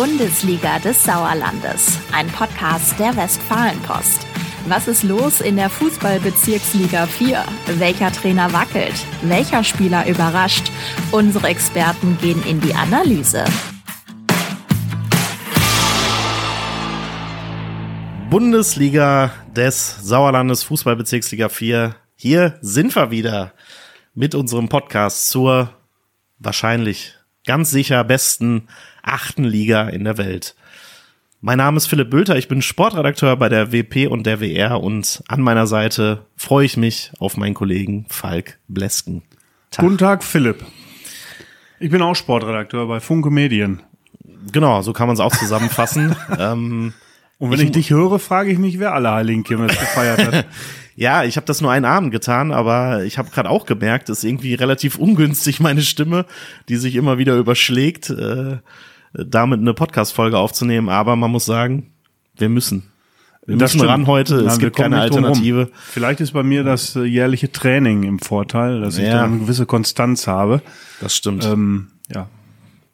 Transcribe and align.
Bundesliga 0.00 0.78
des 0.78 1.04
Sauerlandes, 1.04 1.98
ein 2.10 2.26
Podcast 2.28 2.98
der 2.98 3.14
Westfalenpost. 3.18 4.26
Was 4.66 4.88
ist 4.88 5.02
los 5.02 5.42
in 5.42 5.56
der 5.56 5.68
Fußballbezirksliga 5.68 7.04
4? 7.04 7.44
Welcher 7.76 8.10
Trainer 8.10 8.50
wackelt? 8.50 8.94
Welcher 9.20 9.62
Spieler 9.62 10.08
überrascht? 10.08 10.72
Unsere 11.12 11.48
Experten 11.48 12.16
gehen 12.16 12.42
in 12.44 12.62
die 12.62 12.72
Analyse. 12.72 13.44
Bundesliga 18.30 19.32
des 19.54 19.98
Sauerlandes, 20.00 20.62
Fußballbezirksliga 20.62 21.50
4. 21.50 21.94
Hier 22.16 22.58
sind 22.62 22.96
wir 22.96 23.10
wieder 23.10 23.52
mit 24.14 24.34
unserem 24.34 24.70
Podcast 24.70 25.28
zur 25.28 25.74
wahrscheinlich 26.38 27.18
ganz 27.44 27.70
sicher 27.70 28.02
besten 28.04 28.66
achten 29.02 29.44
Liga 29.44 29.88
in 29.88 30.04
der 30.04 30.18
Welt. 30.18 30.54
Mein 31.42 31.58
Name 31.58 31.78
ist 31.78 31.86
Philipp 31.86 32.10
Bülter, 32.10 32.36
ich 32.36 32.48
bin 32.48 32.60
Sportredakteur 32.60 33.34
bei 33.36 33.48
der 33.48 33.72
WP 33.72 34.08
und 34.08 34.26
der 34.26 34.40
WR 34.40 34.80
und 34.80 35.22
an 35.26 35.40
meiner 35.40 35.66
Seite 35.66 36.26
freue 36.36 36.66
ich 36.66 36.76
mich 36.76 37.12
auf 37.18 37.38
meinen 37.38 37.54
Kollegen 37.54 38.04
Falk 38.10 38.58
Blesken. 38.68 39.22
Tag. 39.70 39.84
Guten 39.84 39.98
Tag, 39.98 40.22
Philipp. 40.22 40.64
Ich 41.78 41.90
bin 41.90 42.02
auch 42.02 42.14
Sportredakteur 42.14 42.86
bei 42.86 43.00
Funke 43.00 43.30
Medien. 43.30 43.80
Genau, 44.52 44.82
so 44.82 44.92
kann 44.92 45.06
man 45.06 45.14
es 45.14 45.20
auch 45.20 45.34
zusammenfassen. 45.34 46.14
ähm, 46.38 46.92
und 47.38 47.50
wenn 47.50 47.58
ich, 47.60 47.66
ich, 47.66 47.72
dich 47.72 47.90
höre, 47.90 48.18
frage 48.18 48.50
ich 48.50 48.58
mich, 48.58 48.78
wer 48.78 48.92
alle 48.92 49.10
Heiligen 49.10 49.42
Kirmes 49.42 49.78
gefeiert 49.78 50.26
hat. 50.26 50.46
ja, 51.00 51.24
ich 51.24 51.36
habe 51.36 51.46
das 51.46 51.62
nur 51.62 51.70
einen 51.70 51.86
Abend 51.86 52.12
getan, 52.12 52.52
aber 52.52 53.04
ich 53.04 53.16
habe 53.16 53.30
gerade 53.30 53.48
auch 53.48 53.64
gemerkt, 53.64 54.10
ist 54.10 54.22
irgendwie 54.22 54.52
relativ 54.52 54.96
ungünstig 54.96 55.58
meine 55.58 55.80
Stimme, 55.80 56.26
die 56.68 56.76
sich 56.76 56.94
immer 56.94 57.16
wieder 57.16 57.36
überschlägt. 57.36 58.10
Äh, 58.10 58.58
damit 59.14 59.60
eine 59.60 59.72
Podcast-Folge 59.72 60.36
aufzunehmen, 60.36 60.90
aber 60.90 61.16
man 61.16 61.30
muss 61.30 61.46
sagen, 61.46 61.90
wir 62.36 62.50
müssen. 62.50 62.92
Wir 63.46 63.56
das 63.56 63.72
müssen 63.72 63.78
stimmt. 63.78 63.90
ran 63.90 64.06
heute, 64.06 64.36
es 64.42 64.58
gibt 64.58 64.76
keine 64.76 65.00
Alternative. 65.00 65.62
Rum. 65.62 65.70
Vielleicht 65.88 66.20
ist 66.20 66.32
bei 66.32 66.42
mir 66.42 66.64
das 66.64 66.94
äh, 66.94 67.04
jährliche 67.04 67.50
Training 67.50 68.02
im 68.02 68.18
Vorteil, 68.18 68.82
dass 68.82 68.98
ich 68.98 69.08
da 69.08 69.24
eine 69.24 69.38
gewisse 69.38 69.64
Konstanz 69.64 70.26
habe. 70.26 70.60
Das 71.00 71.16
stimmt. 71.16 71.46
Ähm, 71.46 71.88
ja. 72.14 72.28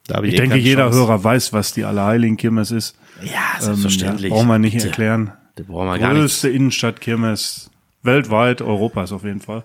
Da 0.06 0.22
ich, 0.22 0.28
ich 0.28 0.34
eh 0.34 0.36
denke, 0.42 0.58
jeder 0.58 0.84
Chance. 0.84 0.98
Hörer 1.00 1.24
weiß, 1.24 1.52
was 1.52 1.72
die 1.72 1.84
Allerheiligen 1.84 2.36
Kirmes 2.36 2.70
ist. 2.70 2.96
Ja, 3.20 3.60
selbstverständlich. 3.60 4.26
Ähm, 4.26 4.30
ja, 4.30 4.36
brauchen 4.36 4.48
wir 4.48 4.58
nicht 4.60 4.82
erklären. 4.82 5.32
Der 5.58 5.64
brauchen 5.64 5.88
wir 5.88 5.98
gar 5.98 6.12
nicht. 6.12 6.20
Größte 6.20 6.48
Innenstadt-Kirmes 6.48 7.72
weltweit, 8.06 8.62
Europas 8.62 9.12
auf 9.12 9.24
jeden 9.24 9.40
Fall. 9.40 9.64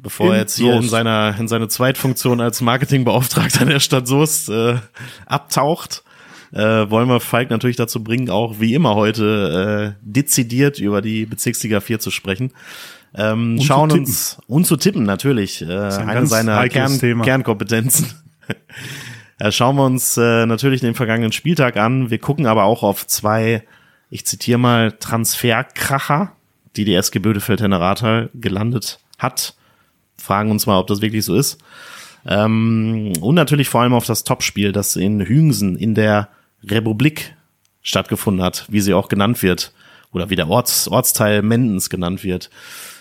Bevor 0.00 0.32
er 0.32 0.40
jetzt 0.40 0.56
hier 0.56 0.74
in 0.74 0.88
seiner 0.88 1.34
in 1.40 1.48
seine 1.48 1.66
Zweitfunktion 1.66 2.40
als 2.40 2.60
Marketingbeauftragter 2.60 3.64
der 3.64 3.80
Stadt 3.80 4.06
Soest 4.06 4.48
äh, 4.48 4.76
abtaucht, 5.26 6.04
äh, 6.52 6.88
wollen 6.88 7.08
wir 7.08 7.18
Falk 7.20 7.50
natürlich 7.50 7.76
dazu 7.76 8.04
bringen, 8.04 8.30
auch 8.30 8.60
wie 8.60 8.74
immer 8.74 8.94
heute 8.94 9.96
äh, 9.96 10.00
dezidiert 10.02 10.78
über 10.78 11.02
die 11.02 11.26
Bezirksliga 11.26 11.80
4 11.80 11.98
zu 11.98 12.10
sprechen. 12.10 12.52
Ähm, 13.14 13.58
und 13.58 13.64
schauen 13.64 13.90
uns 13.90 14.38
und 14.46 14.66
zu 14.66 14.76
tippen 14.76 15.02
natürlich 15.02 15.62
äh, 15.62 15.66
ein 15.66 16.08
eine 16.08 16.26
seiner 16.26 16.68
Kern, 16.68 16.98
Kernkompetenzen. 17.22 18.12
äh, 19.38 19.50
schauen 19.50 19.76
wir 19.76 19.84
uns 19.84 20.16
äh, 20.16 20.46
natürlich 20.46 20.80
den 20.80 20.94
vergangenen 20.94 21.32
Spieltag 21.32 21.76
an. 21.76 22.10
Wir 22.10 22.18
gucken 22.18 22.46
aber 22.46 22.64
auch 22.64 22.82
auf 22.82 23.06
zwei, 23.06 23.64
ich 24.10 24.26
zitiere 24.26 24.58
mal 24.58 24.92
Transferkracher, 24.92 26.32
die 26.76 26.84
die 26.84 26.94
SG 26.94 27.18
Bödefeld 27.18 27.60
Rathal 27.62 28.30
gelandet 28.34 28.98
hat 29.18 29.54
fragen 30.18 30.50
uns 30.50 30.66
mal, 30.66 30.78
ob 30.78 30.88
das 30.88 31.00
wirklich 31.00 31.24
so 31.24 31.34
ist. 31.34 31.58
Ähm, 32.26 33.12
und 33.20 33.34
natürlich 33.34 33.68
vor 33.68 33.82
allem 33.82 33.94
auf 33.94 34.04
das 34.04 34.24
Topspiel, 34.24 34.72
das 34.72 34.96
in 34.96 35.26
Hüngsen 35.26 35.76
in 35.76 35.94
der 35.94 36.28
Republik 36.64 37.34
stattgefunden 37.82 38.44
hat, 38.44 38.66
wie 38.68 38.80
sie 38.80 38.92
auch 38.92 39.08
genannt 39.08 39.42
wird. 39.42 39.72
Oder 40.12 40.30
wie 40.30 40.36
der 40.36 40.48
Orts, 40.48 40.88
Ortsteil 40.88 41.42
Mendens 41.42 41.90
genannt 41.90 42.24
wird. 42.24 42.50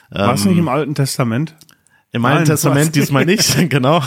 War 0.09 0.33
es 0.33 0.43
ähm, 0.43 0.51
nicht 0.51 0.59
im 0.59 0.67
Alten 0.67 0.93
Testament? 0.93 1.55
Im 2.11 2.23
Alten 2.25 2.45
Testament 2.45 2.95
diesmal 2.95 3.25
nicht, 3.25 3.69
genau. 3.69 4.01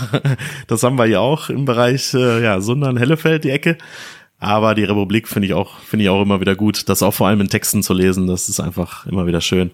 Das 0.66 0.82
haben 0.82 0.96
wir 0.96 1.06
ja 1.06 1.18
auch 1.20 1.50
im 1.50 1.64
Bereich 1.64 2.14
äh, 2.14 2.42
ja, 2.42 2.60
Sundern, 2.60 2.96
Hellefeld, 2.96 3.44
die 3.44 3.50
Ecke. 3.50 3.78
Aber 4.40 4.74
die 4.74 4.84
Republik 4.84 5.28
finde 5.28 5.46
ich 5.46 5.54
auch, 5.54 5.78
finde 5.80 6.04
ich 6.04 6.08
auch 6.08 6.22
immer 6.22 6.40
wieder 6.40 6.56
gut, 6.56 6.88
das 6.88 7.02
auch 7.02 7.12
vor 7.12 7.28
allem 7.28 7.42
in 7.42 7.48
Texten 7.48 7.82
zu 7.82 7.92
lesen. 7.92 8.26
Das 8.26 8.48
ist 8.48 8.58
einfach 8.58 9.06
immer 9.06 9.26
wieder 9.26 9.42
schön. 9.42 9.70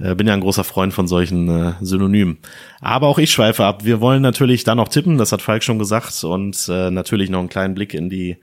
Äh, 0.00 0.16
bin 0.16 0.26
ja 0.26 0.34
ein 0.34 0.40
großer 0.40 0.64
Freund 0.64 0.92
von 0.92 1.06
solchen 1.06 1.48
äh, 1.48 1.72
Synonymen. 1.80 2.38
Aber 2.80 3.06
auch 3.06 3.18
ich 3.18 3.30
schweife 3.30 3.64
ab. 3.64 3.84
Wir 3.84 4.00
wollen 4.00 4.20
natürlich 4.20 4.64
da 4.64 4.74
noch 4.74 4.88
tippen, 4.88 5.18
das 5.18 5.30
hat 5.30 5.40
Falk 5.40 5.62
schon 5.62 5.78
gesagt, 5.78 6.24
und 6.24 6.68
äh, 6.68 6.90
natürlich 6.90 7.30
noch 7.30 7.38
einen 7.38 7.48
kleinen 7.48 7.74
Blick 7.74 7.94
in 7.94 8.10
die 8.10 8.38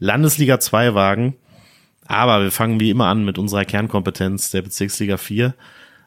Landesliga 0.00 0.58
2 0.58 0.94
wagen. 0.94 1.36
Aber 2.08 2.42
wir 2.42 2.50
fangen 2.50 2.80
wie 2.80 2.90
immer 2.90 3.06
an 3.06 3.24
mit 3.24 3.38
unserer 3.38 3.64
Kernkompetenz 3.64 4.50
der 4.50 4.62
Bezirksliga 4.62 5.16
4. 5.16 5.54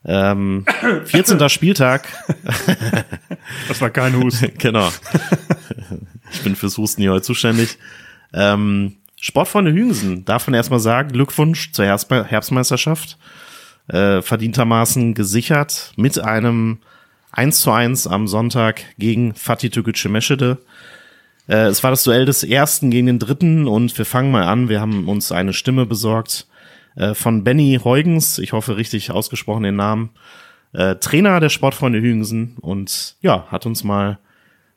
Ähm, 0.05 0.65
14. 1.05 1.47
Spieltag. 1.49 2.07
Das 3.67 3.81
war 3.81 3.89
kein 3.89 4.15
Husten. 4.21 4.51
genau. 4.57 4.89
Ich 6.31 6.41
bin 6.41 6.55
fürs 6.55 6.77
Husten 6.77 7.01
hier 7.01 7.11
heute 7.11 7.23
zuständig. 7.23 7.77
Ähm, 8.33 8.95
Sportfreunde 9.19 9.73
Hüngsen 9.73 10.25
darf 10.25 10.47
man 10.47 10.53
erstmal 10.53 10.79
sagen, 10.79 11.11
Glückwunsch 11.11 11.71
zur 11.71 11.85
Herbstmeisterschaft 11.85 13.17
äh, 13.87 14.21
verdientermaßen 14.21 15.13
gesichert 15.13 15.91
mit 15.97 16.19
einem 16.19 16.79
1 17.31 17.61
zu 17.61 17.71
1 17.71 18.07
am 18.07 18.27
Sonntag 18.27 18.81
gegen 18.97 19.35
Fatih 19.35 19.69
Tükücü 19.69 20.09
Meschede. 20.09 20.57
Äh, 21.47 21.67
es 21.67 21.83
war 21.83 21.91
das 21.91 22.03
Duell 22.03 22.25
des 22.25 22.43
ersten 22.43 22.91
gegen 22.91 23.07
den 23.07 23.19
dritten 23.19 23.67
und 23.67 23.97
wir 23.97 24.05
fangen 24.05 24.31
mal 24.31 24.43
an. 24.43 24.69
Wir 24.69 24.79
haben 24.79 25.07
uns 25.07 25.31
eine 25.31 25.53
Stimme 25.53 25.85
besorgt 25.85 26.47
äh, 26.95 27.13
von 27.13 27.43
Benny 27.43 27.79
Heugens. 27.83 28.39
Ich 28.39 28.53
hoffe 28.53 28.77
richtig 28.77 29.11
ausgesprochen 29.11 29.63
den 29.63 29.75
Namen. 29.75 30.11
Äh, 30.73 30.95
Trainer 30.95 31.39
der 31.39 31.49
Sportfreunde 31.49 31.99
Hügensen 31.99 32.55
und 32.61 33.15
ja, 33.21 33.47
hat 33.49 33.65
uns 33.65 33.83
mal 33.83 34.19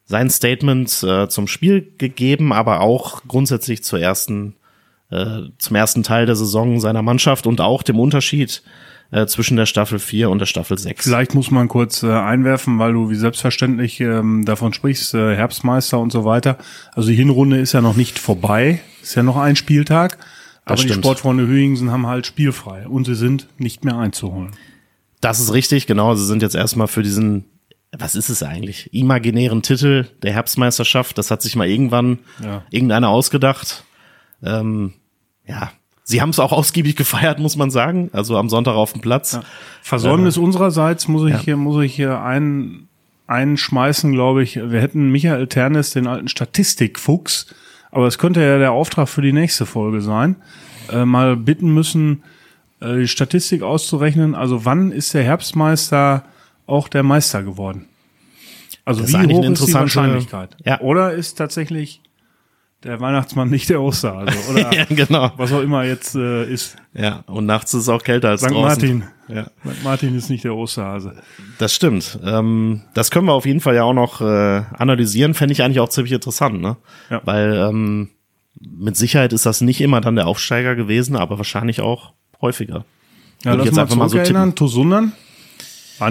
sein 0.04 0.30
Statement 0.30 1.02
äh, 1.02 1.28
zum 1.28 1.46
Spiel 1.46 1.94
gegeben, 1.98 2.52
aber 2.52 2.80
auch 2.80 3.22
grundsätzlich 3.26 3.84
zur 3.84 4.00
ersten, 4.00 4.56
äh, 5.10 5.42
zum 5.58 5.76
ersten 5.76 6.02
Teil 6.02 6.26
der 6.26 6.36
Saison 6.36 6.80
seiner 6.80 7.02
Mannschaft 7.02 7.46
und 7.46 7.60
auch 7.60 7.82
dem 7.82 7.98
Unterschied 7.98 8.62
äh, 9.12 9.26
zwischen 9.26 9.56
der 9.56 9.66
Staffel 9.66 9.98
4 9.98 10.30
und 10.30 10.38
der 10.38 10.46
Staffel 10.46 10.78
6. 10.78 11.04
Vielleicht 11.04 11.34
muss 11.34 11.50
man 11.50 11.68
kurz 11.68 12.02
äh, 12.02 12.10
einwerfen, 12.10 12.78
weil 12.78 12.94
du 12.94 13.10
wie 13.10 13.14
selbstverständlich 13.14 14.00
ähm, 14.00 14.44
davon 14.44 14.72
sprichst, 14.72 15.14
äh, 15.14 15.36
Herbstmeister 15.36 15.98
und 15.98 16.10
so 16.10 16.24
weiter. 16.24 16.58
Also 16.94 17.10
die 17.10 17.14
Hinrunde 17.14 17.58
ist 17.58 17.72
ja 17.72 17.80
noch 17.80 17.96
nicht 17.96 18.18
vorbei, 18.18 18.80
ist 19.02 19.14
ja 19.14 19.22
noch 19.22 19.36
ein 19.36 19.54
Spieltag. 19.56 20.18
Das 20.18 20.26
aber 20.64 20.76
stimmt. 20.78 20.94
die 20.94 20.98
Sportfreunde 21.00 21.46
Hüingsen 21.46 21.90
haben 21.90 22.06
halt 22.06 22.26
spielfrei 22.26 22.86
und 22.86 23.04
sie 23.04 23.14
sind 23.14 23.48
nicht 23.58 23.84
mehr 23.84 23.98
einzuholen. 23.98 24.52
Das 25.20 25.40
ist 25.40 25.52
richtig, 25.52 25.86
genau. 25.86 26.14
Sie 26.14 26.24
sind 26.24 26.42
jetzt 26.42 26.54
erstmal 26.54 26.88
für 26.88 27.02
diesen, 27.02 27.44
was 27.96 28.14
ist 28.14 28.30
es 28.30 28.42
eigentlich? 28.42 28.92
Imaginären 28.94 29.62
Titel 29.62 30.06
der 30.22 30.32
Herbstmeisterschaft. 30.32 31.18
Das 31.18 31.30
hat 31.30 31.42
sich 31.42 31.56
mal 31.56 31.68
irgendwann 31.68 32.20
ja. 32.42 32.62
irgendeiner 32.70 33.10
ausgedacht. 33.10 33.84
Ähm, 34.42 34.94
ja, 35.46 35.72
Sie 36.04 36.20
haben 36.20 36.30
es 36.30 36.38
auch 36.38 36.52
ausgiebig 36.52 36.96
gefeiert, 36.96 37.38
muss 37.38 37.56
man 37.56 37.70
sagen. 37.70 38.10
Also 38.12 38.36
am 38.36 38.48
Sonntag 38.48 38.74
auf 38.74 38.92
dem 38.92 39.02
Platz. 39.02 39.34
Ja. 39.34 39.42
Versäumnis 39.82 40.36
äh, 40.36 40.40
unsererseits 40.40 41.08
muss 41.08 41.26
ich 41.28 41.34
ja. 41.34 41.40
hier, 41.40 41.56
muss 41.56 41.84
ich 41.84 41.94
hier 41.94 42.20
ein, 42.20 42.88
einschmeißen, 43.26 44.12
glaube 44.12 44.42
ich. 44.42 44.56
Wir 44.56 44.80
hätten 44.80 45.10
Michael 45.10 45.46
Ternes, 45.46 45.90
den 45.90 46.06
alten 46.06 46.28
Statistikfuchs, 46.28 47.54
aber 47.90 48.06
es 48.06 48.18
könnte 48.18 48.40
ja 48.40 48.58
der 48.58 48.72
Auftrag 48.72 49.08
für 49.08 49.22
die 49.22 49.32
nächste 49.32 49.66
Folge 49.66 50.00
sein, 50.00 50.36
äh, 50.90 51.04
mal 51.04 51.36
bitten 51.36 51.72
müssen, 51.72 52.22
äh, 52.80 52.96
die 52.96 53.08
Statistik 53.08 53.62
auszurechnen. 53.62 54.34
Also 54.34 54.64
wann 54.64 54.92
ist 54.92 55.14
der 55.14 55.24
Herbstmeister 55.24 56.24
auch 56.72 56.88
der 56.88 57.02
Meister 57.02 57.42
geworden? 57.42 57.86
Also 58.84 59.02
das 59.02 59.12
wie 59.12 59.32
hoch 59.32 59.44
ist 59.44 59.68
die 59.68 59.74
Wahrscheinlichkeit? 59.74 60.56
Ja. 60.64 60.80
Oder 60.80 61.12
ist 61.12 61.34
tatsächlich 61.34 62.00
der 62.82 63.00
Weihnachtsmann 63.00 63.48
nicht 63.48 63.68
der 63.68 63.80
Osterhase 63.80 64.36
oder 64.50 64.74
ja, 64.74 64.84
genau. 64.88 65.30
was 65.36 65.52
auch 65.52 65.60
immer 65.60 65.84
jetzt 65.84 66.16
äh, 66.16 66.44
ist. 66.44 66.76
Ja, 66.94 67.22
und 67.26 67.46
nachts 67.46 67.72
ist 67.74 67.82
es 67.82 67.88
auch 67.88 68.02
kälter 68.02 68.30
als 68.30 68.40
St. 68.40 68.50
draußen. 68.50 68.60
Martin. 68.62 69.04
Ja. 69.28 69.44
St. 69.44 69.84
Martin 69.84 70.16
ist 70.16 70.30
nicht 70.30 70.42
der 70.42 70.56
Osterhase. 70.56 71.14
Das 71.58 71.74
stimmt. 71.74 72.18
Ähm, 72.24 72.82
das 72.94 73.12
können 73.12 73.26
wir 73.26 73.34
auf 73.34 73.46
jeden 73.46 73.60
Fall 73.60 73.76
ja 73.76 73.84
auch 73.84 73.94
noch 73.94 74.20
äh, 74.20 74.62
analysieren. 74.72 75.34
Fände 75.34 75.52
ich 75.52 75.62
eigentlich 75.62 75.80
auch 75.80 75.88
ziemlich 75.88 76.12
interessant, 76.12 76.60
ne? 76.60 76.76
Ja. 77.08 77.20
Weil 77.24 77.54
ähm, 77.54 78.10
mit 78.60 78.96
Sicherheit 78.96 79.32
ist 79.32 79.46
das 79.46 79.60
nicht 79.60 79.80
immer 79.80 80.00
dann 80.00 80.16
der 80.16 80.26
Aufsteiger 80.26 80.74
gewesen, 80.74 81.14
aber 81.14 81.38
wahrscheinlich 81.38 81.80
auch 81.80 82.12
häufiger. 82.40 82.84
Ja, 83.44 83.54
lass 83.54 83.72
mal 83.72 84.08
zurückerinnern. 84.08 84.50
So 84.50 84.54
Tosundan 84.56 85.02
waren 85.02 85.12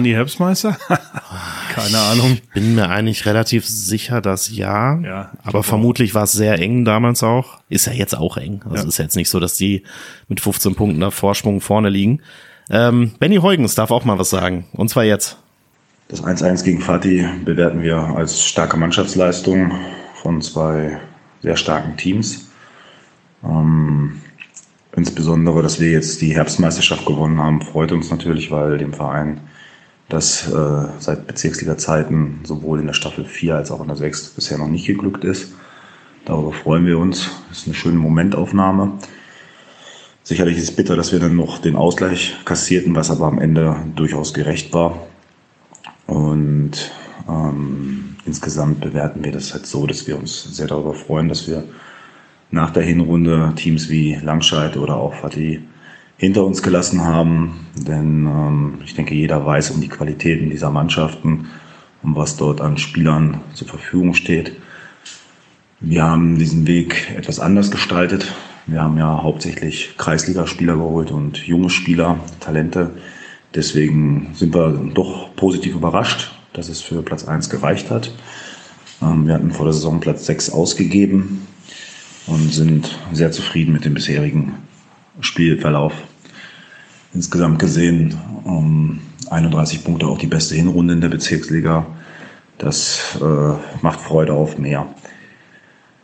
die 0.00 0.14
Herbstmeister? 0.14 0.76
Keine 1.74 1.98
Ahnung. 1.98 2.32
Ich 2.32 2.48
bin 2.50 2.74
mir 2.74 2.88
eigentlich 2.88 3.26
relativ 3.26 3.66
sicher, 3.66 4.20
dass 4.20 4.50
ja. 4.50 4.98
ja 5.00 5.30
aber 5.42 5.62
vermutlich 5.62 6.14
war 6.14 6.24
es 6.24 6.32
sehr 6.32 6.58
eng 6.58 6.84
damals 6.84 7.22
auch. 7.22 7.60
Ist 7.68 7.86
ja 7.86 7.92
jetzt 7.92 8.16
auch 8.16 8.36
eng. 8.36 8.62
Also 8.64 8.84
ja. 8.84 8.88
ist 8.88 8.98
ja 8.98 9.04
jetzt 9.04 9.16
nicht 9.16 9.30
so, 9.30 9.40
dass 9.40 9.56
die 9.56 9.82
mit 10.28 10.40
15 10.40 10.74
Punkten 10.74 11.00
da 11.00 11.10
Vorsprung 11.10 11.60
vorne 11.60 11.88
liegen. 11.88 12.20
Ähm, 12.70 13.12
Benny 13.18 13.36
Heugens 13.36 13.74
darf 13.74 13.90
auch 13.90 14.04
mal 14.04 14.18
was 14.18 14.30
sagen. 14.30 14.66
Und 14.72 14.88
zwar 14.88 15.04
jetzt. 15.04 15.38
Das 16.08 16.22
1-1 16.22 16.64
gegen 16.64 16.80
Fatih 16.80 17.26
bewerten 17.44 17.82
wir 17.82 17.96
als 17.96 18.44
starke 18.44 18.76
Mannschaftsleistung 18.76 19.72
von 20.14 20.42
zwei 20.42 20.98
sehr 21.42 21.56
starken 21.56 21.96
Teams. 21.96 22.50
Ähm, 23.44 24.20
insbesondere, 24.94 25.62
dass 25.62 25.80
wir 25.80 25.90
jetzt 25.90 26.20
die 26.20 26.34
Herbstmeisterschaft 26.34 27.06
gewonnen 27.06 27.38
haben, 27.40 27.62
freut 27.62 27.92
uns 27.92 28.10
natürlich, 28.10 28.50
weil 28.50 28.78
dem 28.78 28.92
Verein 28.92 29.40
das 30.08 30.52
äh, 30.52 30.88
seit 30.98 31.26
Bezirksliga-Zeiten 31.26 32.40
sowohl 32.44 32.80
in 32.80 32.86
der 32.86 32.94
Staffel 32.94 33.24
4 33.24 33.56
als 33.56 33.70
auch 33.70 33.80
in 33.80 33.88
der 33.88 33.96
6 33.96 34.30
bisher 34.30 34.58
noch 34.58 34.68
nicht 34.68 34.86
geglückt 34.86 35.24
ist. 35.24 35.54
Darüber 36.24 36.52
freuen 36.52 36.86
wir 36.86 36.98
uns. 36.98 37.30
Das 37.48 37.58
ist 37.58 37.66
eine 37.66 37.74
schöne 37.74 37.98
Momentaufnahme. 37.98 38.92
Sicherlich 40.22 40.56
ist 40.56 40.64
es 40.64 40.76
bitter, 40.76 40.94
dass 40.94 41.12
wir 41.12 41.18
dann 41.18 41.34
noch 41.34 41.58
den 41.58 41.74
Ausgleich 41.74 42.36
kassierten, 42.44 42.94
was 42.94 43.10
aber 43.10 43.26
am 43.26 43.40
Ende 43.40 43.76
durchaus 43.96 44.32
gerecht 44.32 44.72
war. 44.72 45.06
Und 46.06 46.92
ähm, 47.28 48.16
insgesamt 48.24 48.80
bewerten 48.80 49.24
wir 49.24 49.32
das 49.32 49.52
halt 49.52 49.66
so, 49.66 49.86
dass 49.86 50.06
wir 50.06 50.16
uns 50.16 50.56
sehr 50.56 50.68
darüber 50.68 50.94
freuen, 50.94 51.28
dass 51.28 51.48
wir 51.48 51.64
nach 52.52 52.70
der 52.70 52.82
Hinrunde 52.82 53.52
Teams 53.56 53.88
wie 53.88 54.14
Langscheid 54.22 54.76
oder 54.76 54.96
auch 54.96 55.14
Fatih 55.14 55.60
hinter 56.22 56.44
uns 56.44 56.62
gelassen 56.62 57.04
haben. 57.04 57.66
Denn 57.74 58.26
ähm, 58.26 58.74
ich 58.84 58.94
denke, 58.94 59.12
jeder 59.12 59.44
weiß 59.44 59.72
um 59.72 59.80
die 59.80 59.88
Qualitäten 59.88 60.50
dieser 60.50 60.70
Mannschaften 60.70 61.48
und 62.04 62.14
was 62.14 62.36
dort 62.36 62.60
an 62.60 62.78
Spielern 62.78 63.40
zur 63.54 63.66
Verfügung 63.66 64.14
steht. 64.14 64.52
Wir 65.80 66.04
haben 66.04 66.38
diesen 66.38 66.68
Weg 66.68 67.12
etwas 67.16 67.40
anders 67.40 67.72
gestaltet. 67.72 68.32
Wir 68.68 68.82
haben 68.82 68.96
ja 68.98 69.20
hauptsächlich 69.20 69.96
Kreisligaspieler 69.98 70.76
geholt 70.76 71.10
und 71.10 71.38
junge 71.38 71.70
Spieler, 71.70 72.20
Talente. 72.38 72.90
Deswegen 73.52 74.28
sind 74.34 74.54
wir 74.54 74.80
doch 74.94 75.34
positiv 75.34 75.74
überrascht, 75.74 76.30
dass 76.52 76.68
es 76.68 76.80
für 76.80 77.02
Platz 77.02 77.24
1 77.24 77.50
gereicht 77.50 77.90
hat. 77.90 78.14
Ähm, 79.02 79.26
wir 79.26 79.34
hatten 79.34 79.50
vor 79.50 79.64
der 79.64 79.74
Saison 79.74 79.98
Platz 79.98 80.24
6 80.26 80.50
ausgegeben 80.50 81.48
und 82.28 82.54
sind 82.54 82.96
sehr 83.12 83.32
zufrieden 83.32 83.72
mit 83.72 83.84
dem 83.84 83.94
bisherigen 83.94 84.54
Spielverlauf. 85.18 85.94
Insgesamt 87.14 87.58
gesehen 87.58 88.18
um, 88.44 89.00
31 89.30 89.84
Punkte, 89.84 90.06
auch 90.06 90.18
die 90.18 90.26
beste 90.26 90.54
Hinrunde 90.54 90.94
in 90.94 91.00
der 91.00 91.08
Bezirksliga. 91.08 91.86
Das 92.58 93.18
äh, 93.20 93.82
macht 93.82 94.00
Freude 94.00 94.32
auf 94.32 94.58
mehr. 94.58 94.86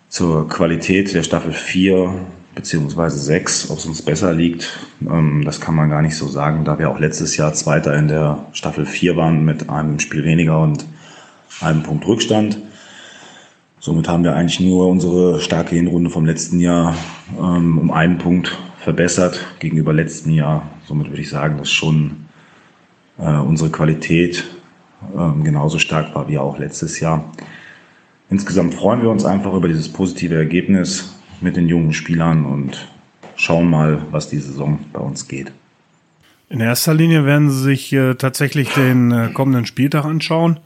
Zur 0.09 0.49
Qualität 0.49 1.15
der 1.15 1.23
Staffel 1.23 1.53
4 1.53 2.15
beziehungsweise 2.55 3.19
6, 3.19 3.71
ob 3.71 3.79
es 3.79 3.87
uns 3.87 4.03
besser 4.03 4.33
liegt, 4.33 4.79
ähm, 5.09 5.45
das 5.45 5.61
kann 5.61 5.77
man 5.77 5.91
gar 5.91 6.03
nicht 6.03 6.17
so 6.17 6.27
sagen, 6.27 6.65
da 6.65 6.79
wir 6.79 6.91
auch 6.91 6.99
letztes 6.99 7.37
Jahr 7.37 7.55
Zweiter 7.55 7.95
in 7.95 8.09
der 8.09 8.47
Staffel 8.53 8.85
4 8.85 9.17
waren 9.17 9.45
mit 9.45 9.71
einem 9.71 10.01
Spiel 10.01 10.25
weniger 10.25 10.61
und 10.61 10.85
einem 11.61 11.83
Punkt 11.83 12.07
Rückstand. 12.07 12.59
Somit 13.81 14.09
haben 14.09 14.25
wir 14.25 14.35
eigentlich 14.35 14.61
nur 14.61 14.89
unsere 14.89 15.41
starke 15.41 15.77
Hinrunde 15.77 16.11
vom 16.11 16.27
letzten 16.27 16.59
Jahr 16.59 16.97
ähm, 17.39 17.79
um 17.79 17.91
einen 17.93 18.19
Punkt 18.19 18.59
verbessert 18.81 19.45
gegenüber 19.59 19.93
letztem 19.93 20.33
Jahr. 20.33 20.69
Somit 20.87 21.09
würde 21.09 21.21
ich 21.21 21.31
sagen, 21.31 21.59
dass 21.59 21.71
schon 21.71 22.27
äh, 23.19 23.37
unsere 23.37 23.71
Qualität 23.71 24.45
äh, 25.15 25.43
genauso 25.43 25.79
stark 25.79 26.15
war 26.15 26.29
wie 26.29 26.39
auch 26.39 26.59
letztes 26.59 27.01
Jahr. 27.01 27.33
Insgesamt 28.31 28.75
freuen 28.75 29.03
wir 29.03 29.11
uns 29.11 29.25
einfach 29.25 29.55
über 29.55 29.69
dieses 29.69 29.89
positive 29.91 30.35
Ergebnis 30.35 31.19
mit 31.41 31.57
den 31.57 31.69
jungen 31.69 31.93
Spielern 31.93 32.45
und 32.45 32.89
schauen 33.37 33.71
mal, 33.71 34.03
was 34.11 34.29
die 34.29 34.39
Saison 34.39 34.79
bei 34.93 35.01
uns 35.01 35.29
geht. 35.29 35.53
In 36.51 36.61
erster 36.61 36.95
Linie 36.95 37.25
werden 37.25 37.51
Sie 37.51 37.63
sich 37.63 37.93
äh, 37.93 38.15
tatsächlich 38.15 38.73
den 38.73 39.13
äh, 39.13 39.31
kommenden 39.33 39.67
Spieltag 39.67 40.05
anschauen. 40.05 40.61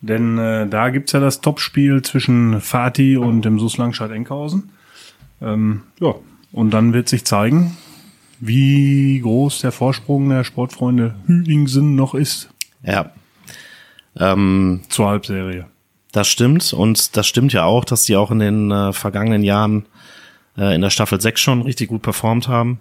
Denn 0.00 0.38
äh, 0.38 0.66
da 0.68 0.90
gibt's 0.90 1.12
ja 1.12 1.20
das 1.20 1.40
Topspiel 1.40 2.02
zwischen 2.02 2.60
Fatih 2.60 3.16
und 3.16 3.42
dem 3.42 3.58
SUS 3.58 3.78
Langstadt 3.78 4.12
Enkhausen. 4.12 4.70
Ähm, 5.42 5.82
ja, 6.00 6.14
und 6.52 6.70
dann 6.70 6.92
wird 6.92 7.08
sich 7.08 7.24
zeigen, 7.24 7.76
wie 8.40 9.20
groß 9.20 9.60
der 9.60 9.72
Vorsprung 9.72 10.28
der 10.28 10.44
Sportfreunde 10.44 11.16
Hühlingsen 11.26 11.94
noch 11.94 12.14
ist. 12.14 12.50
Ja. 12.82 13.12
Ähm, 14.18 14.82
Zur 14.88 15.08
Halbserie. 15.08 15.66
Das 16.12 16.28
stimmt. 16.28 16.72
Und 16.72 17.16
das 17.16 17.26
stimmt 17.26 17.52
ja 17.52 17.64
auch, 17.64 17.84
dass 17.84 18.04
die 18.04 18.16
auch 18.16 18.30
in 18.30 18.38
den 18.38 18.70
äh, 18.70 18.92
vergangenen 18.92 19.42
Jahren 19.42 19.86
äh, 20.56 20.74
in 20.74 20.80
der 20.80 20.90
Staffel 20.90 21.20
6 21.20 21.40
schon 21.40 21.62
richtig 21.62 21.88
gut 21.88 22.02
performt 22.02 22.48
haben. 22.48 22.80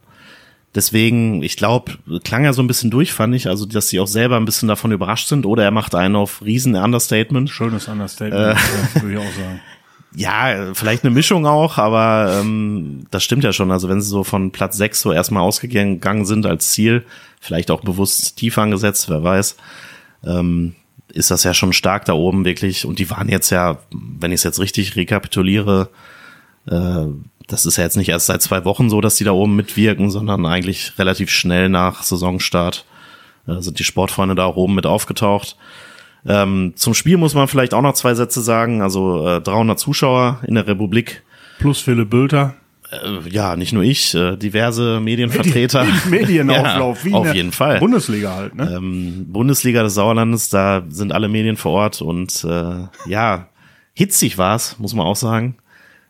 Deswegen, 0.76 1.42
ich 1.44 1.58
glaube, 1.58 1.98
klang 2.24 2.44
ja 2.44 2.54
so 2.54 2.62
ein 2.62 2.68
bisschen 2.68 2.92
durch, 2.92 3.12
fand 3.12 3.34
ich, 3.34 3.48
also 3.48 3.66
dass 3.66 3.90
sie 3.90 4.00
auch 4.00 4.08
selber 4.08 4.38
ein 4.38 4.46
bisschen 4.46 4.68
davon 4.68 4.92
überrascht 4.92 5.28
sind. 5.28 5.46
Oder 5.46 5.64
er 5.64 5.72
macht 5.72 5.96
einen 5.96 6.16
auf 6.16 6.44
riesen 6.44 6.76
Understatement. 6.76 7.50
Schönes 7.50 7.88
Understatement, 7.88 8.58
äh, 8.58 9.02
würde 9.02 9.14
ich 9.14 9.20
auch 9.20 9.34
sagen. 9.34 9.60
Ja, 10.16 10.74
vielleicht 10.74 11.04
eine 11.04 11.14
Mischung 11.14 11.46
auch, 11.46 11.78
aber 11.78 12.40
ähm, 12.40 13.06
das 13.12 13.24
stimmt 13.24 13.44
ja 13.44 13.54
schon. 13.54 13.72
Also 13.72 13.90
wenn 13.90 14.02
sie 14.02 14.10
so 14.10 14.24
von 14.24 14.52
Platz 14.52 14.78
6 14.78 15.02
so 15.02 15.12
erstmal 15.12 15.44
ausgegangen 15.44 16.26
sind 16.26 16.46
als 16.46 16.72
Ziel, 16.72 17.06
vielleicht 17.40 17.70
auch 17.72 17.82
bewusst 17.82 18.38
tief 18.38 18.58
angesetzt, 18.58 19.10
wer 19.10 19.24
weiß, 19.24 19.58
ähm, 20.26 20.76
ist 21.14 21.32
das 21.32 21.44
ja 21.44 21.54
schon 21.54 21.74
stark 21.74 22.06
da 22.06 22.14
oben 22.14 22.46
wirklich. 22.46 22.86
Und 22.86 23.00
die 23.00 23.10
waren 23.10 23.30
jetzt 23.30 23.50
ja, 23.50 23.80
wenn 23.92 24.32
ich 24.32 24.40
es 24.40 24.44
jetzt 24.44 24.60
richtig 24.60 24.96
rekapituliere, 24.96 25.90
äh, 26.68 27.06
das 27.48 27.66
ist 27.66 27.78
ja 27.78 27.84
jetzt 27.84 27.98
nicht 27.98 28.10
erst 28.10 28.28
seit 28.28 28.42
zwei 28.42 28.66
Wochen 28.66 28.90
so, 28.90 29.02
dass 29.02 29.16
die 29.16 29.24
da 29.24 29.32
oben 29.32 29.56
mitwirken, 29.56 30.12
sondern 30.12 30.46
eigentlich 30.46 30.94
relativ 30.98 31.30
schnell 31.30 31.70
nach 31.70 32.04
Saisonstart 32.04 32.86
äh, 33.48 33.62
sind 33.62 33.80
die 33.80 33.84
Sportfreunde 33.84 34.36
da 34.36 34.48
oben 34.48 34.76
mit 34.76 34.86
aufgetaucht. 34.86 35.56
Ähm, 36.26 36.74
zum 36.76 36.94
Spiel 36.94 37.18
muss 37.18 37.34
man 37.34 37.48
vielleicht 37.48 37.74
auch 37.74 37.82
noch 37.82 37.94
zwei 37.94 38.14
Sätze 38.14 38.42
sagen. 38.42 38.82
Also 38.82 39.28
äh, 39.28 39.42
300 39.42 39.80
Zuschauer 39.80 40.42
in 40.48 40.56
der 40.56 40.68
Republik. 40.68 41.24
Plus 41.60 41.80
Philipp 41.80 42.10
Bülter. 42.10 42.56
Äh, 42.92 43.30
ja, 43.30 43.56
nicht 43.56 43.74
nur 43.74 43.84
ich, 43.84 44.16
äh, 44.16 44.38
diverse 44.38 45.00
Medienvertreter. 45.00 45.86
Medienauflauf, 46.10 47.06
ja, 47.06 47.16
auf 47.16 47.34
jeden 47.34 47.52
Fall. 47.52 47.80
Bundesliga 47.80 48.36
halt, 48.36 48.56
ne? 48.56 48.76
Ähm, 48.76 49.26
Bundesliga 49.28 49.84
des 49.84 49.96
Sauerlandes, 49.96 50.50
da 50.50 50.84
sind 50.90 51.12
alle 51.12 51.28
Medien 51.28 51.58
vor 51.58 51.74
Ort 51.74 52.02
und 52.02 52.46
äh, 52.46 52.88
ja, 53.10 53.50
hitzig 53.94 54.38
war's, 54.38 54.78
muss 54.80 54.94
man 54.94 55.06
auch 55.06 55.18
sagen. 55.18 55.58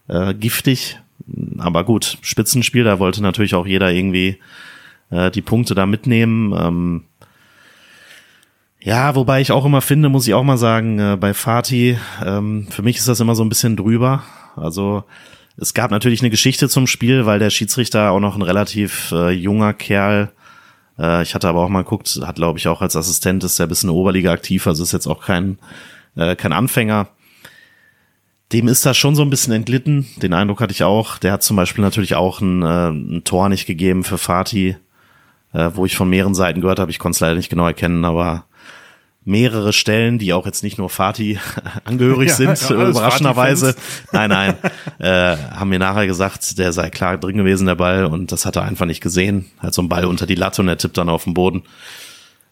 Äh, 0.08 0.36
giftig, 0.36 1.00
aber 1.58 1.84
gut, 1.84 2.20
Spitzenspiel, 2.22 2.84
da 2.84 3.00
wollte 3.00 3.24
natürlich 3.24 3.56
auch 3.56 3.66
jeder 3.66 3.92
irgendwie 3.92 4.38
äh, 5.10 5.32
die 5.32 5.42
Punkte 5.42 5.74
da 5.74 5.86
mitnehmen. 5.86 6.54
Ähm, 6.58 7.04
ja, 8.88 9.16
wobei 9.16 9.42
ich 9.42 9.52
auch 9.52 9.66
immer 9.66 9.82
finde, 9.82 10.08
muss 10.08 10.28
ich 10.28 10.34
auch 10.34 10.44
mal 10.44 10.58
sagen, 10.58 10.98
äh, 11.00 11.18
bei 11.20 11.34
Fatih, 11.34 11.98
ähm, 12.26 12.68
für 12.70 12.82
mich 12.82 12.98
ist 12.98 13.10
das 13.10 13.20
immer 13.20 13.36
so 13.36 13.44
ein 13.44 13.50
bisschen 13.50 13.76
drüber. 13.76 14.24
Also 14.56 15.04
es 15.58 15.74
gab 15.74 15.92
natürlich 15.92 16.22
eine 16.22 16.30
Geschichte 16.30 16.70
zum 16.70 16.88
Spiel, 16.88 17.26
weil 17.26 17.40
der 17.40 17.50
Schiedsrichter 17.50 18.12
auch 18.12 18.22
noch 18.22 18.36
ein 18.36 18.42
relativ 18.42 19.12
äh, 19.12 19.32
junger 19.32 19.74
Kerl, 19.74 20.32
äh, 20.98 21.22
ich 21.22 21.36
hatte 21.36 21.50
aber 21.50 21.64
auch 21.64 21.70
mal 21.70 21.84
geguckt, 21.84 22.22
hat 22.26 22.38
glaube 22.38 22.60
ich 22.60 22.70
auch 22.70 22.82
als 22.82 22.96
Assistent, 22.96 23.44
ist 23.44 23.60
der 23.60 23.68
bis 23.68 23.84
in 23.84 23.90
der 23.90 23.96
Oberliga 23.96 24.32
aktiv, 24.32 24.66
also 24.66 24.84
ist 24.84 24.94
jetzt 24.94 25.08
auch 25.08 25.22
kein, 25.22 25.60
äh, 26.16 26.38
kein 26.38 26.54
Anfänger 26.54 27.10
dem 28.54 28.70
ist 28.70 28.86
das 28.86 28.96
schon 28.96 29.14
so 29.16 29.24
ein 29.24 29.30
bisschen 29.30 29.52
entglitten. 29.52 30.08
Den 30.22 30.34
Eindruck 30.34 30.62
hatte 30.62 30.72
ich 30.72 30.84
auch. 30.84 31.18
Der 31.18 31.34
hat 31.34 31.44
zum 31.44 31.58
Beispiel 31.58 31.84
natürlich 31.84 32.16
auch 32.16 32.40
ein, 32.40 32.62
äh, 32.62 32.90
ein 32.90 33.24
Tor 33.26 33.50
nicht 33.50 33.66
gegeben 33.66 34.06
für 34.06 34.18
Fatih, 34.18 34.78
äh, 35.54 35.72
wo 35.74 35.86
ich 35.86 35.98
von 35.98 36.10
mehreren 36.10 36.34
Seiten 36.34 36.62
gehört 36.62 36.80
habe. 36.80 36.92
Ich 36.92 37.00
konnte 37.00 37.18
es 37.18 37.20
leider 37.20 37.36
nicht 37.36 37.50
genau 37.50 37.68
erkennen, 37.68 38.06
aber 38.06 38.46
mehrere 39.28 39.74
Stellen, 39.74 40.20
die 40.20 40.34
auch 40.34 40.46
jetzt 40.46 40.64
nicht 40.64 40.78
nur 40.78 40.90
Fatih 40.90 41.38
angehörig 41.84 42.30
ja, 42.30 42.36
sind, 42.36 42.70
ja, 42.70 42.90
überraschenderweise. 42.90 43.76
Nein, 44.14 44.30
nein, 44.30 44.56
äh, 45.00 45.36
haben 45.36 45.70
mir 45.70 45.80
nachher 45.80 46.08
gesagt, 46.08 46.58
der 46.58 46.72
sei 46.72 46.90
klar 46.90 47.18
drin 47.18 47.38
gewesen, 47.38 47.68
der 47.68 47.76
Ball, 47.76 48.06
und 48.06 48.32
das 48.32 48.46
hat 48.46 48.56
er 48.56 48.64
einfach 48.64 48.86
nicht 48.86 49.02
gesehen. 49.02 49.46
Hat 49.60 49.74
so 49.74 49.82
einen 49.82 49.90
Ball 49.90 50.06
unter 50.06 50.26
die 50.26 50.36
Latte 50.36 50.62
und 50.62 50.70
er 50.70 50.78
tippt 50.78 50.98
dann 50.98 51.10
auf 51.10 51.26
den 51.26 51.34
Boden. 51.34 51.64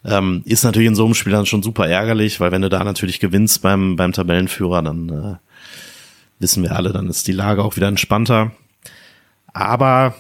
Ähm, 0.03 0.43
ist 0.45 0.63
natürlich 0.63 0.89
in 0.89 0.95
so 0.95 1.05
einem 1.05 1.13
Spiel 1.13 1.31
dann 1.31 1.45
schon 1.45 1.63
super 1.63 1.87
ärgerlich, 1.87 2.39
weil 2.39 2.51
wenn 2.51 2.61
du 2.61 2.69
da 2.69 2.83
natürlich 2.83 3.19
gewinnst 3.19 3.61
beim, 3.61 3.95
beim 3.95 4.11
Tabellenführer, 4.11 4.83
dann 4.83 5.09
äh, 5.09 5.35
wissen 6.39 6.61
wir 6.61 6.75
alle, 6.75 6.91
dann 6.91 7.09
ist 7.09 7.27
die 7.27 7.31
Lage 7.31 7.63
auch 7.63 7.77
wieder 7.77 7.87
entspannter. 7.87 8.51
Aber 9.53 10.13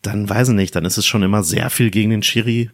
dann 0.00 0.28
weiß 0.28 0.48
ich 0.48 0.54
nicht, 0.54 0.74
dann 0.74 0.86
ist 0.86 0.96
es 0.96 1.06
schon 1.06 1.22
immer 1.22 1.42
sehr 1.42 1.68
viel 1.68 1.90
gegen 1.90 2.10
den 2.10 2.22
Schiri. 2.22 2.70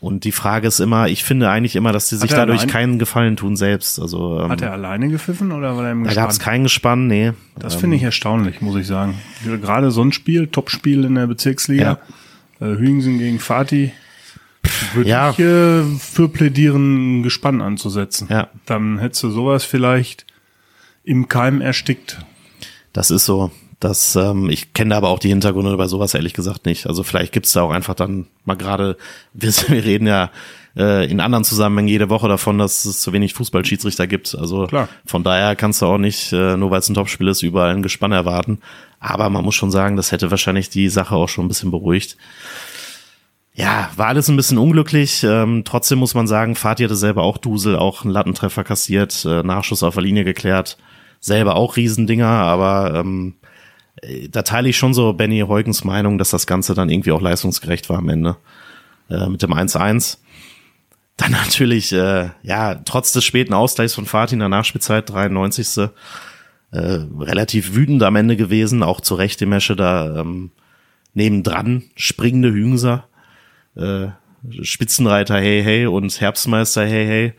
Und 0.00 0.22
die 0.22 0.32
Frage 0.32 0.68
ist 0.68 0.78
immer, 0.78 1.08
ich 1.08 1.24
finde 1.24 1.50
eigentlich 1.50 1.74
immer, 1.74 1.92
dass 1.92 2.08
sie 2.08 2.16
sich 2.16 2.30
dadurch 2.30 2.60
allein? 2.60 2.70
keinen 2.70 2.98
Gefallen 3.00 3.36
tun 3.36 3.56
selbst. 3.56 3.98
Also 3.98 4.40
ähm, 4.40 4.48
hat 4.48 4.62
er 4.62 4.72
alleine 4.72 5.08
gepfiffen 5.08 5.50
oder 5.50 5.76
war 5.76 5.86
er 5.86 5.92
im 5.92 6.04
Gespann? 6.04 6.14
Da 6.14 6.22
gab 6.22 6.30
es 6.30 6.38
keinen 6.38 6.62
Gespann, 6.62 7.08
nee. 7.08 7.32
Das 7.58 7.74
ähm, 7.74 7.80
finde 7.80 7.96
ich 7.96 8.04
erstaunlich, 8.04 8.60
muss 8.60 8.76
ich 8.76 8.86
sagen. 8.86 9.14
Gerade 9.44 9.90
so 9.90 10.02
ein 10.02 10.12
Spiel, 10.12 10.46
Topspiel 10.46 11.04
in 11.04 11.16
der 11.16 11.26
Bezirksliga, 11.26 11.98
ja. 12.60 12.66
äh, 12.66 12.78
Hüingsen 12.78 13.18
gegen 13.18 13.40
Fatih, 13.40 13.90
würde 14.94 15.10
ja. 15.10 15.30
ich 15.30 15.40
äh, 15.40 15.82
für 15.98 16.28
plädieren, 16.28 17.24
Gespann 17.24 17.60
anzusetzen. 17.60 18.28
Ja. 18.30 18.48
Dann 18.66 18.98
hättest 18.98 19.24
du 19.24 19.30
sowas 19.30 19.64
vielleicht 19.64 20.26
im 21.02 21.28
Keim 21.28 21.60
erstickt. 21.60 22.18
Das 22.92 23.10
ist 23.10 23.24
so. 23.24 23.50
Das, 23.80 24.16
ähm, 24.16 24.50
ich 24.50 24.72
kenne 24.72 24.96
aber 24.96 25.08
auch 25.08 25.20
die 25.20 25.28
Hintergründe 25.28 25.76
bei 25.76 25.86
sowas 25.86 26.14
ehrlich 26.14 26.34
gesagt 26.34 26.66
nicht. 26.66 26.86
Also 26.86 27.04
vielleicht 27.04 27.32
gibt's 27.32 27.52
da 27.52 27.62
auch 27.62 27.70
einfach 27.70 27.94
dann 27.94 28.26
mal 28.44 28.56
gerade, 28.56 28.96
wir, 29.32 29.52
wir 29.52 29.84
reden 29.84 30.06
ja 30.06 30.30
äh, 30.76 31.08
in 31.10 31.20
anderen 31.20 31.44
Zusammenhängen 31.44 31.88
jede 31.88 32.10
Woche 32.10 32.28
davon, 32.28 32.58
dass 32.58 32.84
es 32.84 33.00
zu 33.00 33.12
wenig 33.12 33.34
Fußballschiedsrichter 33.34 34.08
gibt. 34.08 34.34
Also 34.36 34.66
Klar. 34.66 34.88
von 35.06 35.22
daher 35.22 35.54
kannst 35.54 35.80
du 35.82 35.86
auch 35.86 35.98
nicht, 35.98 36.32
äh, 36.32 36.56
nur 36.56 36.70
weil 36.70 36.80
es 36.80 36.88
ein 36.88 36.94
Topspiel 36.94 37.28
ist, 37.28 37.42
überall 37.42 37.74
ein 37.74 37.82
Gespann 37.82 38.12
erwarten. 38.12 38.58
Aber 38.98 39.30
man 39.30 39.44
muss 39.44 39.54
schon 39.54 39.70
sagen, 39.70 39.96
das 39.96 40.10
hätte 40.10 40.32
wahrscheinlich 40.32 40.70
die 40.70 40.88
Sache 40.88 41.14
auch 41.14 41.28
schon 41.28 41.44
ein 41.44 41.48
bisschen 41.48 41.70
beruhigt. 41.70 42.16
Ja, 43.54 43.90
war 43.96 44.06
alles 44.06 44.28
ein 44.28 44.36
bisschen 44.36 44.58
unglücklich. 44.58 45.24
Ähm, 45.24 45.62
trotzdem 45.64 45.98
muss 45.98 46.14
man 46.14 46.26
sagen, 46.26 46.54
Fatih 46.56 46.84
hatte 46.84 46.96
selber 46.96 47.22
auch 47.22 47.38
Dusel, 47.38 47.76
auch 47.76 48.04
einen 48.04 48.12
Lattentreffer 48.12 48.64
kassiert, 48.64 49.24
äh, 49.24 49.42
Nachschuss 49.42 49.82
auf 49.82 49.94
der 49.94 50.02
Linie 50.02 50.24
geklärt. 50.24 50.78
Selber 51.20 51.56
auch 51.56 51.76
Riesendinger, 51.76 52.28
aber 52.28 52.94
ähm, 52.94 53.34
äh, 53.42 53.47
da 54.30 54.42
teile 54.42 54.68
ich 54.68 54.76
schon 54.76 54.94
so 54.94 55.12
Benny 55.12 55.40
Heugens 55.40 55.84
Meinung, 55.84 56.18
dass 56.18 56.30
das 56.30 56.46
Ganze 56.46 56.74
dann 56.74 56.90
irgendwie 56.90 57.12
auch 57.12 57.20
leistungsgerecht 57.20 57.88
war 57.88 57.98
am 57.98 58.08
Ende. 58.08 58.36
Äh, 59.10 59.28
mit 59.28 59.42
dem 59.42 59.52
1-1. 59.52 60.18
Dann 61.16 61.32
natürlich, 61.32 61.92
äh, 61.92 62.30
ja, 62.42 62.74
trotz 62.76 63.12
des 63.12 63.24
späten 63.24 63.54
Ausgleichs 63.54 63.94
von 63.94 64.06
Fatih 64.06 64.34
in 64.34 64.40
der 64.40 64.48
Nachspielzeit, 64.48 65.08
93. 65.10 65.90
Äh, 66.70 67.00
relativ 67.18 67.74
wütend 67.74 68.02
am 68.02 68.16
Ende 68.16 68.36
gewesen, 68.36 68.82
auch 68.82 69.00
zu 69.00 69.14
Recht 69.14 69.40
die 69.40 69.46
Mesche 69.46 69.74
da 69.74 70.20
ähm, 70.20 70.50
nebendran, 71.14 71.84
springende 71.96 72.52
Hüngser, 72.52 73.08
äh, 73.74 74.08
Spitzenreiter 74.60 75.36
hey 75.36 75.62
hey 75.64 75.86
und 75.86 76.20
Herbstmeister 76.20 76.84
hey 76.84 77.06
hey. 77.06 77.32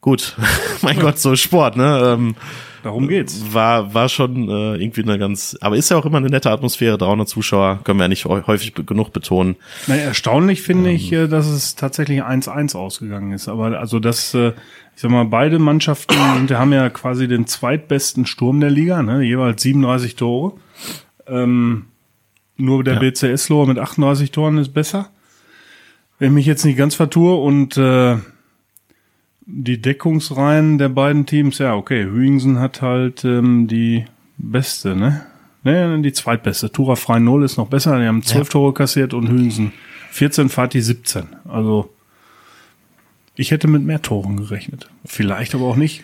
Gut, 0.00 0.36
mein 0.80 0.98
Gott, 0.98 1.18
so 1.18 1.36
Sport, 1.36 1.76
ne? 1.76 2.14
Ähm, 2.14 2.34
Darum 2.82 3.08
geht's. 3.08 3.52
War, 3.52 3.92
war 3.92 4.08
schon 4.08 4.48
äh, 4.48 4.76
irgendwie 4.76 5.02
eine 5.02 5.18
ganz, 5.18 5.56
aber 5.60 5.76
ist 5.76 5.90
ja 5.90 5.98
auch 5.98 6.06
immer 6.06 6.18
eine 6.18 6.28
nette 6.28 6.50
Atmosphäre, 6.50 6.96
300 6.96 7.28
Zuschauer, 7.28 7.80
können 7.84 7.98
wir 7.98 8.04
ja 8.04 8.08
nicht 8.08 8.24
häufig 8.24 8.74
genug 8.74 9.12
betonen. 9.12 9.56
Na, 9.86 9.96
erstaunlich 9.96 10.62
finde 10.62 10.90
ähm, 10.90 10.96
ich, 10.96 11.12
äh, 11.12 11.28
dass 11.28 11.46
es 11.46 11.74
tatsächlich 11.74 12.22
1-1 12.22 12.76
ausgegangen 12.76 13.32
ist. 13.32 13.48
Aber 13.48 13.78
also 13.78 13.98
das, 13.98 14.32
äh, 14.34 14.52
ich 14.94 15.02
sag 15.02 15.10
mal, 15.10 15.24
beide 15.26 15.58
Mannschaften 15.58 16.14
sind, 16.36 16.50
haben 16.52 16.72
ja 16.72 16.88
quasi 16.88 17.28
den 17.28 17.46
zweitbesten 17.46 18.24
Sturm 18.24 18.60
der 18.60 18.70
Liga, 18.70 19.02
ne? 19.02 19.22
jeweils 19.22 19.62
37 19.62 20.16
Tore. 20.16 20.54
Ähm, 21.26 21.86
nur 22.56 22.84
der 22.84 22.94
ja. 22.94 23.00
BCS 23.00 23.48
Lohr 23.48 23.66
mit 23.66 23.78
38 23.78 24.30
Toren 24.30 24.58
ist 24.58 24.72
besser. 24.72 25.10
Wenn 26.18 26.28
ich 26.28 26.34
mich 26.34 26.46
jetzt 26.46 26.64
nicht 26.64 26.76
ganz 26.76 26.94
vertue 26.94 27.34
und 27.36 27.76
äh, 27.78 28.16
die 29.52 29.80
Deckungsreihen 29.80 30.78
der 30.78 30.88
beiden 30.88 31.26
Teams, 31.26 31.58
ja, 31.58 31.74
okay, 31.74 32.04
Hüingsen 32.04 32.58
hat 32.58 32.82
halt 32.82 33.24
ähm, 33.24 33.66
die 33.66 34.04
beste, 34.38 34.96
ne? 34.96 35.26
Ne, 35.62 36.00
die 36.00 36.12
zweitbeste. 36.12 36.72
Tura 36.72 36.96
frei 36.96 37.18
0 37.18 37.44
ist 37.44 37.58
noch 37.58 37.68
besser, 37.68 37.98
die 37.98 38.06
haben 38.06 38.22
zwölf 38.22 38.48
ja. 38.48 38.52
Tore 38.52 38.72
kassiert 38.72 39.12
und 39.12 39.28
Hüingsen 39.28 39.72
14, 40.12 40.48
Fatih 40.48 40.80
17. 40.80 41.26
Also 41.46 41.90
ich 43.34 43.50
hätte 43.50 43.68
mit 43.68 43.82
mehr 43.82 44.00
Toren 44.00 44.38
gerechnet. 44.38 44.88
Vielleicht 45.04 45.54
aber 45.54 45.64
auch 45.64 45.76
nicht. 45.76 46.02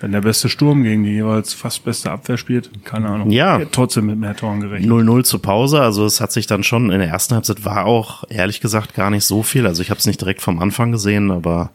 Wenn 0.00 0.12
der 0.12 0.20
beste 0.20 0.48
Sturm 0.48 0.84
gegen 0.84 1.02
die 1.02 1.10
jeweils 1.10 1.54
fast 1.54 1.84
beste 1.84 2.12
Abwehr 2.12 2.36
spielt, 2.36 2.70
keine 2.84 3.08
Ahnung. 3.08 3.30
Ja. 3.30 3.60
Trotzdem 3.72 4.06
mit 4.06 4.18
mehr 4.18 4.36
Toren 4.36 4.60
gerechnet. 4.60 4.88
0-0 4.88 5.24
zur 5.24 5.42
Pause, 5.42 5.80
also 5.80 6.04
es 6.04 6.20
hat 6.20 6.30
sich 6.30 6.46
dann 6.46 6.62
schon 6.62 6.92
in 6.92 7.00
der 7.00 7.08
ersten 7.08 7.34
Halbzeit 7.34 7.64
war 7.64 7.86
auch 7.86 8.24
ehrlich 8.28 8.60
gesagt 8.60 8.94
gar 8.94 9.10
nicht 9.10 9.24
so 9.24 9.42
viel. 9.42 9.66
Also 9.66 9.82
ich 9.82 9.90
habe 9.90 9.98
es 9.98 10.06
nicht 10.06 10.20
direkt 10.20 10.40
vom 10.40 10.60
Anfang 10.60 10.92
gesehen, 10.92 11.30
aber 11.32 11.70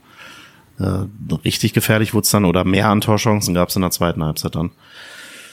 äh, 0.79 1.35
richtig 1.43 1.73
gefährlich 1.73 2.13
wurde 2.13 2.25
es 2.25 2.31
dann 2.31 2.45
oder 2.45 2.63
mehr 2.63 2.89
Antorchancen 2.89 3.53
gab 3.53 3.69
es 3.69 3.75
in 3.75 3.81
der 3.81 3.91
zweiten 3.91 4.23
Halbzeit 4.23 4.55
dann. 4.55 4.71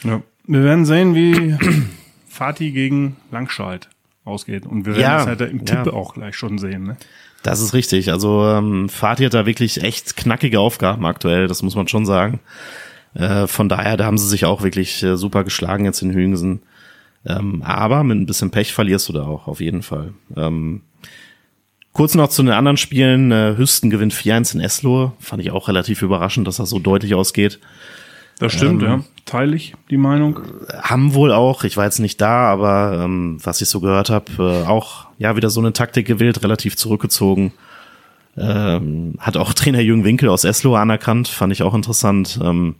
Ja. 0.05 0.23
Wir 0.47 0.65
werden 0.65 0.85
sehen, 0.85 1.15
wie 1.15 1.57
Fatih 2.29 2.73
gegen 2.73 3.17
Langscheid 3.31 3.89
ausgeht. 4.25 4.67
Und 4.67 4.87
wir 4.87 4.95
werden 4.95 5.03
ja, 5.03 5.17
das 5.19 5.27
halt 5.27 5.41
im 5.43 5.65
Tipp 5.65 5.87
ja. 5.87 5.93
auch 5.93 6.15
gleich 6.15 6.35
schon 6.35 6.59
sehen. 6.59 6.85
Ne? 6.85 6.97
Das 7.43 7.61
ist 7.61 7.75
richtig. 7.75 8.11
Also 8.11 8.45
ähm, 8.47 8.89
Fatih 8.89 9.27
hat 9.27 9.35
da 9.35 9.47
wirklich 9.47 9.83
echt 9.83 10.17
knackige 10.17 10.61
Aufgaben 10.61 11.07
aktuell, 11.07 11.47
das 11.47 11.63
muss 11.63 11.77
man 11.77 11.89
schon 11.89 12.07
sagen. 12.07 12.41
Äh, 13.15 13.47
von 13.47 13.69
daher, 13.69 13.97
da 13.97 14.05
haben 14.05 14.19
sie 14.19 14.29
sich 14.29 14.45
auch 14.45 14.63
wirklich 14.63 15.03
äh, 15.03 15.17
super 15.17 15.45
geschlagen 15.45 15.85
jetzt 15.85 16.03
in 16.03 16.15
Hüngsen. 16.15 16.63
Ähm, 17.27 17.63
aber 17.63 18.03
mit 18.03 18.19
ein 18.19 18.27
bisschen 18.27 18.51
Pech 18.51 18.73
verlierst 18.73 19.09
du 19.09 19.13
da 19.13 19.23
auch, 19.23 19.47
auf 19.47 19.61
jeden 19.61 19.83
Fall. 19.83 20.15
Ähm, 20.37 20.83
Kurz 22.01 22.15
noch 22.15 22.29
zu 22.31 22.43
den 22.43 22.53
anderen 22.53 22.79
Spielen. 22.79 23.31
Äh, 23.31 23.59
Hüsten 23.59 23.91
gewinnt 23.91 24.15
4-1 24.15 24.55
in 24.55 24.63
Eslohe. 24.63 25.13
Fand 25.21 25.43
ich 25.43 25.51
auch 25.51 25.69
relativ 25.69 26.01
überraschend, 26.01 26.49
dass 26.49 26.57
das 26.57 26.71
so 26.71 26.79
deutlich 26.79 27.15
ausgeht. 27.15 27.61
Das 28.39 28.55
stimmt, 28.55 28.83
ähm, 28.83 28.89
ja. 28.89 29.05
Teile 29.27 29.55
ich 29.55 29.75
die 29.91 29.99
Meinung. 29.99 30.41
Haben 30.81 31.13
wohl 31.13 31.31
auch, 31.31 31.63
ich 31.63 31.77
war 31.77 31.85
jetzt 31.85 31.99
nicht 31.99 32.19
da, 32.19 32.51
aber 32.51 33.03
ähm, 33.05 33.37
was 33.45 33.61
ich 33.61 33.69
so 33.69 33.81
gehört 33.81 34.09
habe, 34.09 34.33
äh, 34.39 34.67
auch 34.67 35.09
ja 35.19 35.37
wieder 35.37 35.51
so 35.51 35.61
eine 35.61 35.75
Taktik 35.75 36.07
gewählt, 36.07 36.43
relativ 36.43 36.75
zurückgezogen. 36.75 37.53
Ähm, 38.35 39.17
hat 39.19 39.37
auch 39.37 39.53
Trainer 39.53 39.81
Jürgen 39.81 40.05
Winkel 40.05 40.31
aus 40.31 40.45
Eslohe 40.45 40.79
anerkannt, 40.79 41.29
fand 41.29 41.53
ich 41.53 41.63
auch 41.63 41.75
interessant, 41.75 42.41
ähm, 42.43 42.77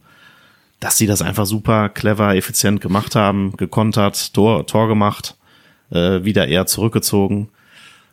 dass 0.79 0.97
sie 0.97 1.05
das 1.05 1.21
einfach 1.21 1.45
super 1.45 1.89
clever, 1.89 2.35
effizient 2.35 2.81
gemacht 2.81 3.15
haben, 3.15 3.55
gekontert, 3.55 4.33
Tor, 4.33 4.65
Tor 4.65 4.87
gemacht, 4.87 5.37
äh, 5.91 6.23
wieder 6.23 6.47
eher 6.47 6.65
zurückgezogen. 6.65 7.49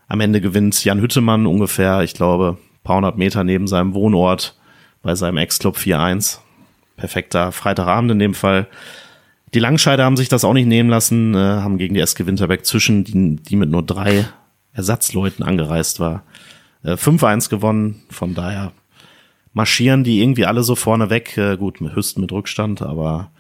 Am 0.08 0.20
Ende 0.20 0.40
gewinnt 0.40 0.82
Jan 0.84 1.00
Hüttemann 1.00 1.46
ungefähr, 1.46 2.02
ich 2.02 2.14
glaube, 2.14 2.56
paar 2.82 2.96
hundert 2.96 3.18
Meter 3.18 3.44
neben 3.44 3.66
seinem 3.66 3.92
Wohnort 3.92 4.56
bei 5.02 5.14
seinem 5.14 5.36
Ex-Club 5.36 5.76
4-1. 5.76 6.38
Perfekter 6.96 7.52
Freitagabend 7.52 8.10
in 8.12 8.18
dem 8.18 8.34
Fall. 8.34 8.66
Die 9.54 9.58
Langscheider 9.58 10.04
haben 10.04 10.16
sich 10.16 10.28
das 10.28 10.44
auch 10.44 10.54
nicht 10.54 10.66
nehmen 10.66 10.88
lassen, 10.88 11.34
äh, 11.34 11.38
haben 11.38 11.78
gegen 11.78 11.94
die 11.94 12.00
SG 12.00 12.26
Winterberg 12.26 12.64
zwischen, 12.64 13.04
die, 13.04 13.36
die 13.36 13.56
mit 13.56 13.70
nur 13.70 13.82
drei 13.82 14.26
Ersatzleuten 14.72 15.44
angereist 15.44 16.00
war, 16.00 16.24
äh, 16.82 16.96
5-1 16.96 17.50
gewonnen. 17.50 18.02
Von 18.10 18.34
daher 18.34 18.72
marschieren 19.52 20.04
die 20.04 20.22
irgendwie 20.22 20.46
alle 20.46 20.62
so 20.62 20.74
vorne 20.74 21.10
weg. 21.10 21.36
Äh, 21.36 21.56
gut, 21.56 21.80
höchst 21.80 22.18
mit 22.18 22.32
Rückstand, 22.32 22.82
aber 22.82 23.30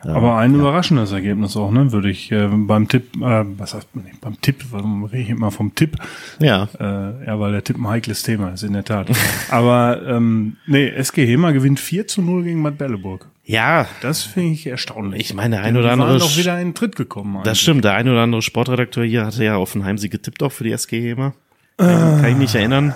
aber 0.00 0.36
ein 0.36 0.52
ja. 0.52 0.60
überraschendes 0.60 1.12
Ergebnis 1.12 1.56
auch, 1.56 1.70
ne? 1.70 1.92
Würde 1.92 2.10
ich 2.10 2.30
äh, 2.32 2.48
beim 2.50 2.88
Tipp, 2.88 3.16
äh, 3.16 3.44
was 3.58 3.74
heißt 3.74 3.88
nee, 3.94 4.12
beim 4.20 4.40
Tipp, 4.40 4.64
warum 4.70 5.04
rede 5.04 5.22
ich 5.22 5.30
immer 5.30 5.50
vom 5.50 5.74
Tipp? 5.74 5.96
Ja. 6.40 6.68
Äh, 6.78 7.26
ja, 7.26 7.38
weil 7.40 7.52
der 7.52 7.64
Tipp 7.64 7.78
ein 7.78 7.88
heikles 7.88 8.22
Thema 8.22 8.50
ist, 8.50 8.62
in 8.62 8.72
der 8.72 8.84
Tat. 8.84 9.08
Aber 9.50 10.02
ähm, 10.06 10.56
nee, 10.66 10.88
SG 10.88 11.26
Hema 11.26 11.52
gewinnt 11.52 11.80
4 11.80 12.06
zu 12.06 12.22
0 12.22 12.44
gegen 12.44 12.62
Bad 12.62 12.78
Belleburg. 12.78 13.28
Ja. 13.44 13.86
Das 14.00 14.22
finde 14.22 14.52
ich 14.52 14.66
erstaunlich. 14.66 15.20
Ich 15.20 15.34
meine, 15.34 15.56
der 15.56 15.64
ein 15.64 15.76
oder 15.76 15.92
andere. 15.92 16.18
noch 16.18 16.36
wieder 16.36 16.58
in 16.60 16.68
den 16.68 16.74
Tritt 16.74 16.96
gekommen. 16.96 17.36
Eigentlich. 17.36 17.44
Das 17.44 17.60
stimmt, 17.60 17.84
der 17.84 17.94
ein 17.94 18.08
oder 18.08 18.20
andere 18.20 18.42
Sportredakteur 18.42 19.04
hier 19.04 19.26
hatte 19.26 19.44
ja 19.44 19.56
auf 19.56 19.72
den 19.72 19.84
Heimsieg 19.84 20.12
getippt 20.12 20.42
auch 20.42 20.52
für 20.52 20.64
die 20.64 20.72
SG 20.72 21.00
Hema. 21.00 21.34
Kann, 21.76 22.20
kann 22.20 22.30
ich 22.30 22.36
mich 22.36 22.54
erinnern. 22.54 22.94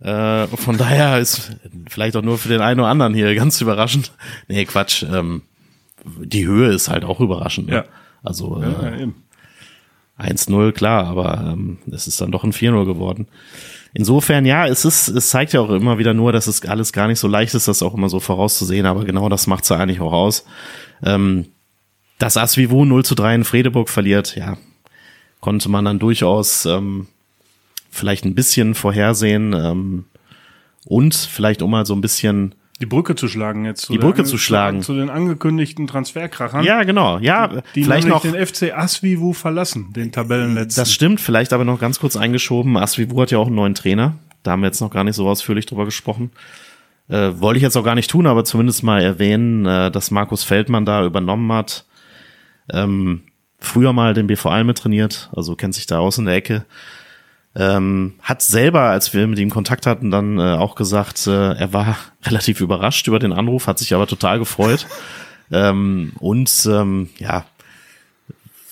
Äh, 0.00 0.46
von 0.46 0.76
daher 0.76 1.18
ist 1.18 1.56
vielleicht 1.88 2.16
auch 2.16 2.22
nur 2.22 2.38
für 2.38 2.48
den 2.48 2.60
einen 2.60 2.80
oder 2.80 2.88
anderen 2.88 3.14
hier 3.14 3.34
ganz 3.34 3.60
überraschend. 3.60 4.12
Nee, 4.46 4.64
Quatsch. 4.64 5.02
Ähm, 5.02 5.42
die 6.22 6.46
Höhe 6.46 6.72
ist 6.72 6.88
halt 6.88 7.04
auch 7.04 7.20
überraschend. 7.20 7.68
Ne? 7.68 7.74
Ja. 7.74 7.84
Also 8.22 8.62
ja, 8.62 8.88
äh, 8.88 9.08
1-0, 10.18 10.72
klar, 10.72 11.06
aber 11.06 11.52
ähm, 11.52 11.78
es 11.90 12.06
ist 12.08 12.20
dann 12.20 12.32
doch 12.32 12.42
ein 12.42 12.52
4-0 12.52 12.84
geworden. 12.84 13.28
Insofern, 13.94 14.44
ja, 14.44 14.66
es 14.66 14.84
ist, 14.84 15.08
es 15.08 15.30
zeigt 15.30 15.52
ja 15.52 15.60
auch 15.60 15.70
immer 15.70 15.98
wieder 15.98 16.12
nur, 16.12 16.32
dass 16.32 16.46
es 16.46 16.64
alles 16.66 16.92
gar 16.92 17.06
nicht 17.06 17.20
so 17.20 17.28
leicht 17.28 17.54
ist, 17.54 17.68
das 17.68 17.82
auch 17.82 17.94
immer 17.94 18.08
so 18.08 18.20
vorauszusehen, 18.20 18.86
aber 18.86 19.04
genau 19.04 19.28
das 19.28 19.46
macht 19.46 19.62
es 19.62 19.70
ja 19.70 19.76
eigentlich 19.76 20.00
auch 20.00 20.12
aus. 20.12 20.44
Ähm, 21.02 21.46
dass 22.18 22.36
Asvivu 22.36 22.84
0 22.84 23.04
zu 23.04 23.14
3 23.14 23.36
in 23.36 23.44
Fredeburg 23.44 23.88
verliert, 23.88 24.36
ja, 24.36 24.58
konnte 25.40 25.68
man 25.68 25.84
dann 25.84 26.00
durchaus 26.00 26.66
ähm, 26.66 27.06
vielleicht 27.90 28.24
ein 28.24 28.34
bisschen 28.34 28.74
vorhersehen 28.74 29.52
ähm, 29.54 30.04
und 30.84 31.14
vielleicht 31.14 31.62
um 31.62 31.70
mal 31.70 31.86
so 31.86 31.94
ein 31.94 32.00
bisschen 32.00 32.54
die 32.80 32.86
Brücke 32.86 33.16
zu 33.16 33.26
schlagen 33.26 33.64
jetzt. 33.64 33.88
die 33.88 33.98
Brücke 33.98 34.24
zu 34.24 34.38
schlagen. 34.38 34.82
Zu 34.82 34.94
den 34.94 35.10
angekündigten 35.10 35.86
Transferkrachern. 35.86 36.64
Ja, 36.64 36.84
genau. 36.84 37.18
Ja, 37.18 37.48
die, 37.48 37.60
die 37.74 37.84
vielleicht 37.84 38.06
noch 38.06 38.22
den 38.22 38.34
FC 38.34 38.72
Asvivu 38.72 39.32
verlassen, 39.32 39.92
den 39.92 40.12
Tabellenletzten. 40.12 40.80
Das 40.80 40.92
stimmt. 40.92 41.20
Vielleicht 41.20 41.52
aber 41.52 41.64
noch 41.64 41.80
ganz 41.80 41.98
kurz 41.98 42.16
eingeschoben. 42.16 42.76
Asvivu 42.76 43.20
hat 43.20 43.30
ja 43.30 43.38
auch 43.38 43.48
einen 43.48 43.56
neuen 43.56 43.74
Trainer. 43.74 44.14
Da 44.44 44.52
haben 44.52 44.60
wir 44.60 44.66
jetzt 44.68 44.80
noch 44.80 44.90
gar 44.90 45.02
nicht 45.02 45.16
so 45.16 45.28
ausführlich 45.28 45.66
drüber 45.66 45.84
gesprochen. 45.84 46.30
Äh, 47.08 47.40
wollte 47.40 47.56
ich 47.56 47.62
jetzt 47.62 47.76
auch 47.76 47.84
gar 47.84 47.94
nicht 47.94 48.10
tun, 48.10 48.26
aber 48.26 48.44
zumindest 48.44 48.82
mal 48.82 49.02
erwähnen, 49.02 49.66
äh, 49.66 49.90
dass 49.90 50.10
Markus 50.10 50.44
Feldmann 50.44 50.84
da 50.84 51.04
übernommen 51.04 51.50
hat. 51.52 51.84
Ähm, 52.70 53.22
früher 53.58 53.92
mal 53.92 54.14
den 54.14 54.26
BV 54.26 54.46
Alme 54.46 54.74
trainiert, 54.74 55.30
also 55.34 55.56
kennt 55.56 55.74
sich 55.74 55.86
da 55.86 55.98
aus 55.98 56.18
in 56.18 56.26
der 56.26 56.34
Ecke. 56.34 56.64
Ähm, 57.54 58.14
hat 58.22 58.42
selber, 58.42 58.82
als 58.82 59.14
wir 59.14 59.26
mit 59.26 59.38
ihm 59.38 59.50
Kontakt 59.50 59.86
hatten, 59.86 60.10
dann 60.10 60.38
äh, 60.38 60.54
auch 60.54 60.74
gesagt, 60.74 61.26
äh, 61.26 61.54
er 61.54 61.72
war 61.72 61.96
relativ 62.24 62.60
überrascht 62.60 63.08
über 63.08 63.18
den 63.18 63.32
Anruf, 63.32 63.66
hat 63.66 63.78
sich 63.78 63.94
aber 63.94 64.06
total 64.06 64.38
gefreut. 64.38 64.86
ähm, 65.50 66.12
und 66.20 66.68
ähm, 66.70 67.08
ja, 67.18 67.44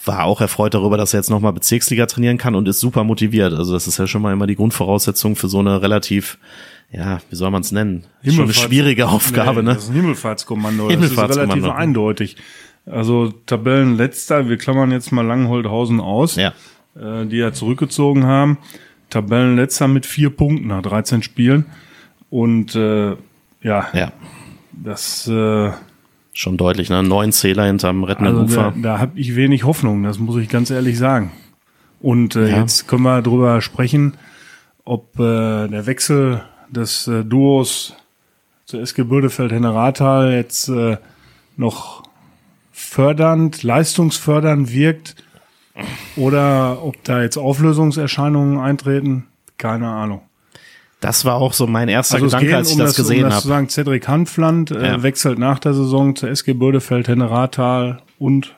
war 0.07 0.25
auch 0.25 0.41
erfreut 0.41 0.75
darüber, 0.75 0.97
dass 0.97 1.15
er 1.15 1.21
jetzt 1.21 1.31
nochmal 1.31 1.53
Bezirksliga 1.53 2.07
trainieren 2.07 2.39
kann 2.39 2.55
und 2.55 2.69
ist 2.69 2.81
super 2.81 3.05
motiviert. 3.05 3.53
Also 3.53 3.73
das 3.73 3.87
ist 3.87 3.99
ja 3.99 4.07
schon 4.07 4.23
mal 4.23 4.33
immer 4.33 4.47
die 4.47 4.57
Grundvoraussetzung 4.57 5.37
für 5.37 5.49
so 5.49 5.59
eine 5.59 5.83
relativ, 5.83 6.39
ja, 6.93 7.21
wie 7.29 7.37
soll 7.37 7.51
man 7.51 7.63
es 7.63 7.73
nennen? 7.73 8.05
Schon 8.25 8.45
eine 8.45 8.55
schwierige 8.55 9.09
Aufgabe, 9.09 9.63
nee, 9.63 9.71
ne? 9.71 9.75
Das 9.75 9.85
ist 9.85 9.91
ein 9.91 9.97
Himmelfahrtskommando. 9.97 10.89
Himmelfahrtskommando. 10.89 11.55
Das 11.55 11.57
ist 11.57 11.65
relativ 11.65 11.79
eindeutig. 11.79 12.37
Also 12.87 13.33
Tabellenletzter, 13.47 14.49
wir 14.49 14.59
klammern 14.59 14.93
jetzt 14.93 15.11
mal 15.11 15.27
Langholthausen 15.27 16.01
aus, 16.01 16.37
Ja. 16.37 16.53
Äh, 17.01 17.27
die 17.27 17.37
ja 17.37 17.53
zurückgezogen 17.53 18.25
haben. 18.27 18.59
Tabellenletzter 19.11 19.89
mit 19.89 20.05
vier 20.07 20.31
Punkten 20.31 20.69
nach 20.69 20.83
13 20.83 21.23
Spielen. 21.23 21.67
Und 22.31 22.75
äh, 22.75 23.11
ja, 23.63 23.87
Ja. 23.93 24.13
das 24.73 25.29
äh, 25.29 25.71
Schon 26.33 26.59
deutlich, 26.59 26.91
ne? 26.91 27.03
Neun 27.03 27.33
Zähler 27.33 27.65
hinterm 27.65 28.05
rettenden 28.05 28.37
also 28.41 28.55
da, 28.57 28.69
Ufer. 28.69 28.75
da 28.83 28.99
habe 28.99 29.19
ich 29.19 29.37
wenig 29.37 29.65
Hoffnung, 29.65 30.03
das 30.03 30.19
muss 30.19 30.37
ich 30.37 30.49
ganz 30.51 30.71
ehrlich 30.71 30.99
sagen. 30.99 31.33
Und 32.01 32.37
äh, 32.37 32.51
Ja. 32.51 32.61
jetzt 32.61 32.87
können 32.89 33.05
wir 33.05 33.23
drüber 33.23 33.63
sprechen, 33.63 34.15
ob 34.85 35.19
äh, 35.19 35.67
der 35.69 35.87
Wechsel 35.87 36.43
des 36.69 37.07
äh, 37.09 37.25
Duos 37.25 37.95
zur 38.67 38.81
SG 38.83 39.05
Bödefeld-Henne-Rathal 39.05 40.33
jetzt 40.33 40.69
äh, 40.69 40.99
noch 41.57 42.03
fördernd, 42.73 43.63
leistungsfördernd 43.63 44.73
wirkt 44.73 45.17
oder 46.17 46.83
ob 46.83 47.03
da 47.05 47.23
jetzt 47.23 47.37
Auflösungserscheinungen 47.37 48.59
eintreten, 48.61 49.27
keine 49.59 49.89
Ahnung. 49.89 50.23
Das 51.01 51.25
war 51.25 51.35
auch 51.37 51.53
so 51.53 51.67
mein 51.67 51.89
erster 51.89 52.15
Also 52.17 52.27
Gedanke, 52.27 52.47
geht, 52.47 52.55
als 52.55 52.69
ich 52.69 52.75
um 52.75 52.81
das, 52.81 52.91
das, 52.95 52.99
um 52.99 53.03
gesehen 53.05 53.23
das 53.25 53.33
zu 53.35 53.37
habe. 53.41 53.49
sagen, 53.49 53.69
Cedric 53.69 54.09
Hanfland 54.09 54.71
äh, 54.71 54.87
Ja. 54.87 55.03
wechselt 55.03 55.39
nach 55.39 55.59
der 55.59 55.75
Saison 55.75 56.17
zur 56.17 56.31
SG 56.31 56.55
Bödefeld, 56.55 57.09
Henne-Rathal 57.09 57.99
und 58.19 58.55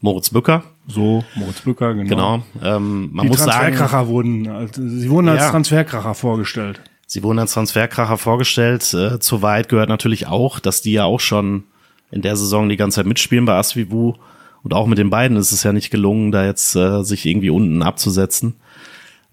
Moritz 0.00 0.30
Bücker, 0.30 0.64
so 0.88 1.22
Moritz 1.36 1.60
Bücker, 1.60 1.94
genau. 1.94 2.08
genau. 2.08 2.42
Ähm, 2.76 3.10
man 3.12 3.24
Die 3.24 3.28
muss 3.28 3.38
sagen, 3.38 3.50
Transferkracher 3.76 4.08
wurden, 4.08 4.48
als- 4.48 4.74
sie 4.76 5.10
wurden 5.10 5.28
als 5.28 5.42
Ja. 5.42 5.50
Transferkracher 5.50 6.14
vorgestellt. 6.14 6.80
sie 7.06 7.22
wurden 7.22 7.38
als 7.38 7.52
Transferkracher 7.52 8.16
vorgestellt. 8.18 8.92
Äh, 8.94 9.20
zu 9.20 9.42
weit 9.42 9.68
gehört 9.68 9.90
natürlich 9.90 10.26
auch, 10.26 10.58
dass 10.60 10.80
die 10.80 10.92
ja 10.92 11.04
auch 11.04 11.20
schon 11.20 11.64
in 12.10 12.22
der 12.22 12.36
Saison 12.36 12.68
die 12.70 12.76
ganze 12.76 12.96
Zeit 12.96 13.06
mitspielen 13.06 13.44
bei 13.44 13.54
Asvivu. 13.54 14.14
Und 14.62 14.74
auch 14.74 14.86
mit 14.86 14.98
den 14.98 15.10
beiden 15.10 15.36
ist 15.36 15.52
es 15.52 15.62
ja 15.62 15.72
nicht 15.72 15.90
gelungen, 15.90 16.32
da 16.32 16.44
jetzt 16.44 16.76
äh, 16.76 17.02
sich 17.02 17.26
irgendwie 17.26 17.50
unten 17.50 17.82
abzusetzen. 17.82 18.54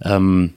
Ähm, 0.01 0.53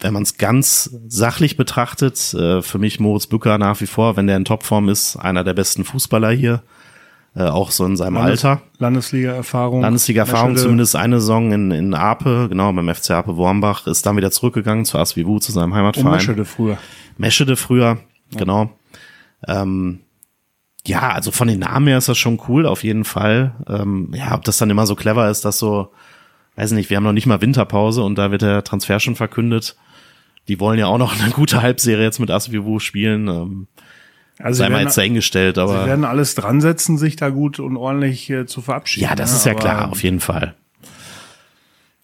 wenn 0.00 0.12
man 0.12 0.22
es 0.22 0.36
ganz 0.36 0.90
sachlich 1.08 1.56
betrachtet, 1.56 2.34
äh, 2.34 2.62
für 2.62 2.78
mich 2.78 3.00
Moritz 3.00 3.26
Bücker 3.26 3.58
nach 3.58 3.80
wie 3.80 3.86
vor, 3.86 4.16
wenn 4.16 4.26
der 4.26 4.36
in 4.36 4.44
Topform 4.44 4.88
ist, 4.88 5.16
einer 5.16 5.44
der 5.44 5.54
besten 5.54 5.84
Fußballer 5.84 6.30
hier, 6.30 6.62
äh, 7.34 7.44
auch 7.44 7.70
so 7.70 7.84
in 7.84 7.96
seinem 7.96 8.16
Alter. 8.16 8.62
Landesliga-Erfahrung. 8.78 9.82
Landesliga-Erfahrung, 9.82 10.56
zumindest 10.56 10.96
eine 10.96 11.20
Saison 11.20 11.52
in, 11.52 11.70
in 11.70 11.94
Ape, 11.94 12.46
genau, 12.48 12.72
beim 12.72 12.92
FC 12.92 13.10
Ape 13.12 13.36
Wormbach, 13.36 13.86
ist 13.86 14.06
dann 14.06 14.16
wieder 14.16 14.30
zurückgegangen 14.30 14.84
zu 14.84 14.98
Asvivu, 14.98 15.38
zu 15.38 15.52
seinem 15.52 15.72
Und 15.72 15.78
Heimatverein. 15.78 16.12
Meschede 16.12 16.44
früher. 16.44 16.78
Meschede 17.16 17.56
früher, 17.56 17.98
genau. 18.36 18.70
Ähm, 19.46 20.00
ja, 20.86 21.10
also 21.10 21.30
von 21.30 21.48
den 21.48 21.60
Namen 21.60 21.86
her 21.88 21.98
ist 21.98 22.08
das 22.08 22.18
schon 22.18 22.40
cool, 22.48 22.66
auf 22.66 22.84
jeden 22.84 23.04
Fall. 23.04 23.52
Ähm, 23.68 24.10
ja, 24.14 24.34
ob 24.34 24.44
das 24.44 24.58
dann 24.58 24.70
immer 24.70 24.86
so 24.86 24.94
clever 24.94 25.28
ist, 25.30 25.44
dass 25.44 25.58
so, 25.58 25.92
weiß 26.56 26.72
nicht, 26.72 26.88
wir 26.90 26.96
haben 26.96 27.04
noch 27.04 27.12
nicht 27.12 27.26
mal 27.26 27.40
Winterpause 27.40 28.02
und 28.02 28.16
da 28.16 28.30
wird 28.30 28.42
der 28.42 28.64
Transfer 28.64 29.00
schon 29.00 29.16
verkündet. 29.16 29.76
Die 30.48 30.60
wollen 30.60 30.78
ja 30.78 30.86
auch 30.86 30.98
noch 30.98 31.20
eine 31.20 31.30
gute 31.30 31.62
Halbserie 31.62 32.04
jetzt 32.04 32.20
mit 32.20 32.30
Asvivu 32.30 32.78
spielen. 32.78 33.28
Ähm, 33.28 33.66
Also 34.38 34.58
sei 34.58 34.66
sie 34.66 34.72
mal 34.72 34.82
jetzt 34.82 34.96
dahingestellt, 34.96 35.56
sie 35.56 35.62
aber 35.62 35.84
werden 35.86 36.04
alles 36.04 36.34
dran 36.34 36.60
setzen, 36.60 36.96
sich 36.96 37.16
da 37.16 37.28
gut 37.28 37.58
und 37.60 37.76
ordentlich 37.76 38.30
äh, 38.30 38.46
zu 38.46 38.62
verabschieden. 38.62 39.08
ja, 39.08 39.14
das 39.14 39.32
ne? 39.32 39.36
ist 39.36 39.46
ja 39.46 39.54
klar, 39.54 39.90
auf 39.90 40.02
jeden 40.02 40.20
Fall. 40.20 40.54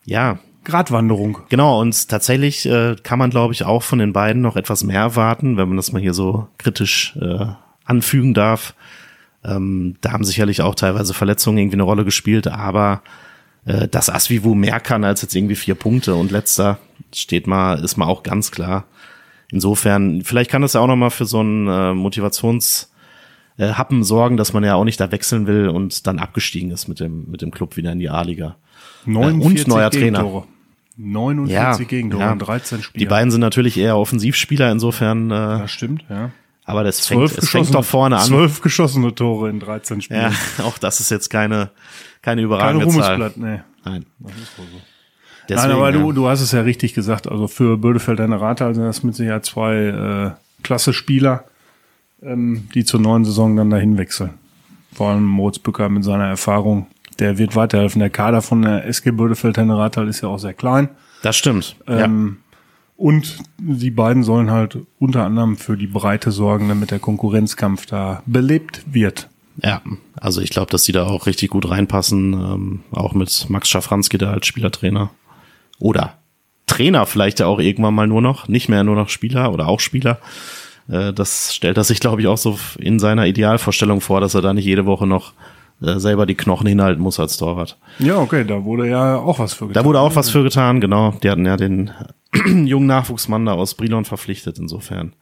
Ja, 0.04 0.38
Gratwanderung. 0.64 1.38
Genau, 1.48 1.80
und 1.80 2.08
tatsächlich 2.08 2.66
äh, 2.66 2.96
kann 3.02 3.18
man, 3.18 3.30
glaube 3.30 3.54
ich, 3.54 3.64
auch 3.64 3.82
von 3.82 3.98
den 3.98 4.12
beiden 4.12 4.42
noch 4.42 4.56
etwas 4.56 4.82
mehr 4.82 5.00
erwarten, 5.00 5.56
wenn 5.56 5.68
man 5.68 5.76
das 5.76 5.92
mal 5.92 6.02
hier 6.02 6.14
so 6.14 6.48
kritisch 6.58 7.16
äh, 7.20 7.46
anfügen 7.84 8.34
darf. 8.34 8.74
Ähm, 9.44 9.96
da 10.00 10.12
haben 10.12 10.24
sicherlich 10.24 10.62
auch 10.62 10.74
teilweise 10.74 11.14
Verletzungen 11.14 11.58
irgendwie 11.58 11.76
eine 11.76 11.82
Rolle 11.82 12.04
gespielt, 12.04 12.48
aber 12.48 13.02
äh, 13.66 13.88
dass 13.88 14.10
Asvivu 14.10 14.54
mehr 14.54 14.80
kann 14.80 15.04
als 15.04 15.22
jetzt 15.22 15.34
irgendwie 15.34 15.56
vier 15.56 15.74
Punkte 15.74 16.14
und 16.14 16.30
letzter 16.30 16.78
steht 17.14 17.46
mal, 17.46 17.78
ist 17.82 17.96
mal 17.96 18.06
auch 18.06 18.22
ganz 18.22 18.50
klar. 18.50 18.84
Insofern, 19.50 20.22
vielleicht 20.22 20.50
kann 20.50 20.62
das 20.62 20.72
ja 20.72 20.80
auch 20.80 20.86
noch 20.86 20.96
mal 20.96 21.10
für 21.10 21.26
so 21.26 21.40
einen 21.40 21.68
äh, 21.68 21.94
Motivations 21.94 22.90
äh, 23.56 23.72
sorgen, 24.00 24.36
dass 24.36 24.52
man 24.52 24.64
ja 24.64 24.74
auch 24.74 24.84
nicht 24.84 24.98
da 24.98 25.12
wechseln 25.12 25.46
will 25.46 25.68
und 25.68 26.06
dann 26.06 26.18
abgestiegen 26.18 26.70
ist 26.70 26.88
mit 26.88 27.00
dem 27.00 27.30
mit 27.30 27.42
dem 27.42 27.50
Club 27.50 27.76
wieder 27.76 27.92
in 27.92 27.98
die 27.98 28.10
A-Liga. 28.10 28.56
49 29.06 29.66
neuer 29.66 29.90
Trainer. 29.90 30.20
Gegentore. 30.20 30.46
49 30.96 31.54
Ja, 31.54 31.84
Gegentore 31.84 32.22
ja. 32.22 32.32
in 32.32 32.38
13 32.38 32.82
Spielen. 32.82 33.00
Die 33.00 33.06
beiden 33.06 33.30
sind 33.30 33.40
natürlich 33.40 33.76
eher 33.76 33.96
Offensivspieler, 33.96 34.70
insofern, 34.70 35.30
äh, 35.30 35.34
Das 35.34 35.70
stimmt, 35.70 36.04
ja. 36.08 36.30
Aber 36.64 36.84
das 36.84 37.06
fängt, 37.06 37.30
es 37.36 37.50
fängt 37.50 37.74
doch 37.74 37.84
vorne 37.84 38.16
an. 38.16 38.22
Zwölf 38.22 38.60
geschossene 38.62 39.14
Tore 39.14 39.50
in 39.50 39.60
13 39.60 40.00
Spielen. 40.00 40.32
Ja, 40.32 40.32
auch 40.64 40.78
das 40.78 41.00
ist 41.00 41.10
jetzt 41.10 41.28
keine, 41.28 41.70
keine 42.22 42.40
Keine 42.40 42.42
überragende 42.42 42.88
Zahl. 42.88 43.20
Ruhmesblatt, 43.20 43.36
nee. 43.36 43.60
Nein. 43.84 44.06
Deswegen, 45.46 45.68
Nein, 45.68 45.76
aber 45.76 45.90
ja. 45.90 45.98
du, 45.98 46.12
du 46.12 46.26
hast 46.28 46.40
es 46.40 46.52
ja 46.52 46.62
richtig 46.62 46.94
gesagt. 46.94 47.30
Also 47.30 47.48
für 47.48 47.76
Bödefeld 47.76 48.18
eine 48.20 48.40
Rate 48.40 48.74
sind 48.74 48.84
das 48.84 49.02
mit 49.02 49.14
Sicherheit 49.14 49.44
zwei 49.44 49.74
äh, 49.74 50.30
klasse 50.62 50.94
Spieler, 50.94 51.44
ähm, 52.22 52.68
die 52.74 52.84
zur 52.84 53.00
neuen 53.00 53.26
Saison 53.26 53.54
dann 53.56 53.68
dahin 53.68 53.98
wechseln. 53.98 54.30
Vor 54.94 55.10
allem 55.10 55.24
Moritz 55.26 55.58
Bücker 55.58 55.90
mit 55.90 56.04
seiner 56.04 56.28
Erfahrung. 56.28 56.86
Der 57.18 57.36
wird 57.36 57.54
weiterhelfen. 57.56 58.00
Der 58.00 58.10
Kader 58.10 58.40
von 58.40 58.62
der 58.62 58.86
SG 58.86 59.10
Bödefeld 59.10 59.58
Henne 59.58 59.76
Rathal 59.76 60.08
ist 60.08 60.22
ja 60.22 60.28
auch 60.28 60.38
sehr 60.38 60.54
klein. 60.54 60.88
das 61.22 61.36
stimmt. 61.36 61.76
Ähm, 61.86 62.38
Und 62.96 63.38
die 63.58 63.90
beiden 63.90 64.22
sollen 64.22 64.50
halt 64.50 64.78
unter 64.98 65.24
anderem 65.24 65.56
für 65.56 65.76
die 65.76 65.88
Breite 65.88 66.30
sorgen, 66.30 66.68
damit 66.68 66.90
der 66.90 67.00
Konkurrenzkampf 67.00 67.86
da 67.86 68.22
belebt 68.26 68.82
wird. 68.86 69.28
ja. 69.62 69.82
also 70.20 70.40
ich 70.40 70.50
glaube, 70.50 70.70
dass 70.70 70.84
die 70.84 70.92
da 70.92 71.06
auch 71.06 71.26
richtig 71.26 71.50
gut 71.50 71.68
reinpassen, 71.68 72.32
ähm, 72.34 72.80
auch 72.92 73.14
mit 73.14 73.46
Max 73.48 73.68
Schafranski 73.68 74.18
da 74.18 74.30
als 74.32 74.46
Spielertrainer. 74.46 75.10
Oder 75.80 76.18
Trainer 76.66 77.06
vielleicht 77.06 77.40
ja 77.40 77.46
auch 77.46 77.58
irgendwann 77.58 77.94
mal 77.94 78.06
nur 78.06 78.22
noch, 78.22 78.48
nicht 78.48 78.68
mehr 78.68 78.84
nur 78.84 78.96
noch 78.96 79.08
Spieler 79.08 79.52
oder 79.52 79.68
auch 79.68 79.80
Spieler. 79.80 80.18
Äh, 80.88 81.12
das 81.12 81.54
stellt 81.54 81.76
er 81.76 81.84
sich, 81.84 82.00
glaube 82.00 82.20
ich, 82.20 82.26
auch 82.26 82.38
so 82.38 82.58
in 82.78 82.98
seiner 82.98 83.26
Idealvorstellung 83.26 84.00
vor, 84.00 84.20
dass 84.20 84.34
er 84.34 84.42
da 84.42 84.54
nicht 84.54 84.64
jede 84.64 84.86
Woche 84.86 85.06
noch 85.06 85.32
äh, 85.82 85.98
selber 85.98 86.26
die 86.26 86.36
Knochen 86.36 86.66
hinhalten 86.66 87.02
muss 87.02 87.20
als 87.20 87.36
Torwart. 87.36 87.76
Ja, 87.98 88.18
okay, 88.18 88.44
da 88.44 88.64
wurde 88.64 88.88
ja 88.88 89.16
auch 89.16 89.38
was 89.38 89.52
für 89.54 89.66
getan. 89.66 89.82
Da 89.82 89.86
wurde 89.86 90.00
auch 90.00 90.14
was 90.16 90.30
für 90.30 90.42
getan, 90.42 90.80
genau. 90.80 91.14
Die 91.22 91.30
hatten 91.30 91.46
ja 91.46 91.56
den 91.56 91.90
jungen 92.66 92.86
Nachwuchsmann 92.86 93.46
da 93.46 93.52
aus 93.52 93.74
Brilon 93.74 94.04
verpflichtet, 94.04 94.58
insofern. 94.58 95.12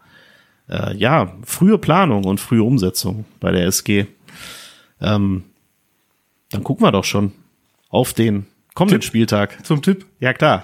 Äh, 0.69 0.97
ja, 0.97 1.37
frühe 1.45 1.79
Planung 1.79 2.25
und 2.25 2.41
frühe 2.41 2.63
Umsetzung 2.63 3.25
bei 3.41 3.51
der 3.53 3.67
SG. 3.67 4.07
Ähm, 5.01 5.45
dann 6.51 6.63
gucken 6.63 6.85
wir 6.87 6.93
doch 6.93 7.05
schon 7.05 7.33
auf 7.89 8.13
den 8.13 8.47
kommenden 8.75 9.01
Tipp. 9.01 9.09
Spieltag. 9.09 9.65
Zum 9.67 9.83
Tipp. 9.83 10.07
Ja, 10.21 10.33
klar. 10.33 10.63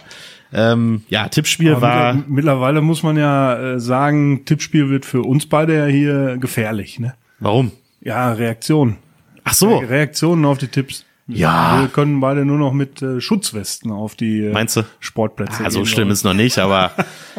Ähm, 0.53 1.03
ja, 1.09 1.29
Tippspiel 1.29 1.73
Aber 1.73 1.83
war. 1.83 2.13
mittler- 2.15 2.25
mittlerweile 2.29 2.81
muss 2.81 3.03
man 3.03 3.17
ja 3.19 3.75
äh, 3.75 3.81
sagen, 3.81 4.45
Tippspiel 4.47 4.89
wird 4.89 5.05
für 5.05 5.23
uns 5.23 5.47
beide 5.47 5.77
ja 5.77 5.87
hier 5.87 6.39
gefährlich, 6.39 6.99
ne? 6.99 7.15
Warum? 7.39 7.73
Ja, 8.01 8.33
Reaktion. 8.33 8.97
Ach 9.45 9.53
so. 9.53 9.77
Reaktionen 9.79 10.45
auf 10.47 10.57
die 10.59 10.69
Tipps. 10.69 11.05
Ja. 11.29 11.81
Wir 11.83 11.89
können 11.89 12.21
beide 12.21 12.45
nur 12.45 12.59
noch 12.59 12.73
mit 12.73 13.03
äh, 13.03 13.21
Schutzwesten 13.21 13.93
auf 13.93 14.15
die 14.15 14.47
äh, 14.47 14.53
Meinst 14.53 14.77
du? 14.77 14.83
Sportplätze 14.99 15.65
Ah, 15.65 15.71
so 15.71 15.81
gehen, 15.81 15.87
schlimm 15.87 16.11
ist 16.11 16.25
noch 16.25 16.35
nicht, 16.35 16.59
aber 16.59 16.91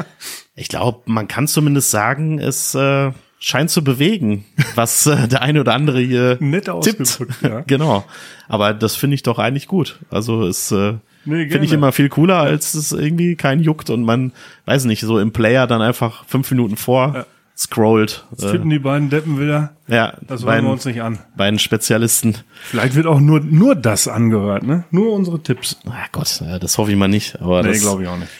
ich 0.56 0.70
glaube, 0.70 1.02
man 1.06 1.28
kann 1.28 1.48
zumindest 1.48 1.90
sagen, 1.90 2.40
es 2.40 2.76
äh, 2.76 3.12
scheint 3.40 3.72
zu 3.72 3.84
bewegen, 3.84 4.46
was 4.76 5.08
äh, 5.08 5.28
der 5.28 5.42
eine 5.42 5.62
oder 5.62 5.74
andere 5.74 6.00
hier 6.02 6.38
Nett 6.40 6.70
tippt. 6.82 7.20
ja. 7.42 7.62
genau. 7.68 8.06
Aber 8.48 8.74
das 8.74 8.96
finde 8.96 9.16
ich 9.16 9.24
doch 9.24 9.40
eigentlich 9.40 9.68
gut. 9.68 10.00
Also 10.10 10.46
es 10.46 10.72
äh, 10.72 10.96
Nee, 11.26 11.50
finde 11.50 11.66
ich 11.66 11.74
immer 11.74 11.92
viel 11.92 12.10
cooler, 12.10 12.38
als 12.38 12.74
es 12.76 12.92
irgendwie 12.94 13.36
keinen 13.36 13.62
juckt 13.62 13.90
und 13.90 14.04
man, 14.04 14.32
weiß 14.66 14.86
nicht, 14.86 15.02
so 15.02 15.20
im 15.20 15.32
Player 15.32 15.68
dann 15.68 15.82
einfach 15.82 16.24
fünf 16.26 16.50
Minuten 16.50 16.78
vor 16.78 17.12
Ja. 17.14 17.26
Scrollt. 17.60 18.26
Jetzt 18.32 18.52
tippen 18.52 18.70
die 18.70 18.80
beiden 18.80 19.10
Deppen 19.10 19.38
wieder. 19.40 19.76
Äh, 19.90 19.96
ja, 19.96 20.14
Das 20.22 20.46
wollen 20.46 20.64
wir 20.64 20.72
uns 20.72 20.86
nicht 20.86 21.02
an. 21.02 21.20
beiden 21.36 21.60
Spezialisten. 21.60 22.38
Vielleicht 22.64 22.96
wird 22.96 23.06
auch 23.06 23.20
nur, 23.20 23.42
nur 23.42 23.76
das 23.76 24.08
angehört, 24.08 24.64
ne? 24.64 24.86
Nur 24.92 25.12
unsere 25.14 25.44
Tipps. 25.44 25.78
Ah 25.86 26.06
Gott, 26.14 26.40
ja, 26.42 26.58
das 26.58 26.78
hoffe 26.78 26.92
ich 26.92 26.98
mal 26.98 27.08
nicht. 27.10 27.42
Aber 27.42 27.62
Nee, 27.64 27.78
glaube 27.78 28.04
ich 28.04 28.08
auch 28.10 28.18
nicht. 28.18 28.32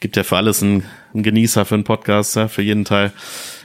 gibt 0.00 0.16
ja 0.16 0.22
für 0.22 0.36
alles 0.36 0.62
einen, 0.62 0.84
einen 1.12 1.22
Genießer 1.24 1.64
für 1.64 1.74
einen 1.74 1.84
Podcast, 1.84 2.36
ja, 2.36 2.46
für 2.46 2.62
jeden 2.62 2.84
Teil. 2.84 3.12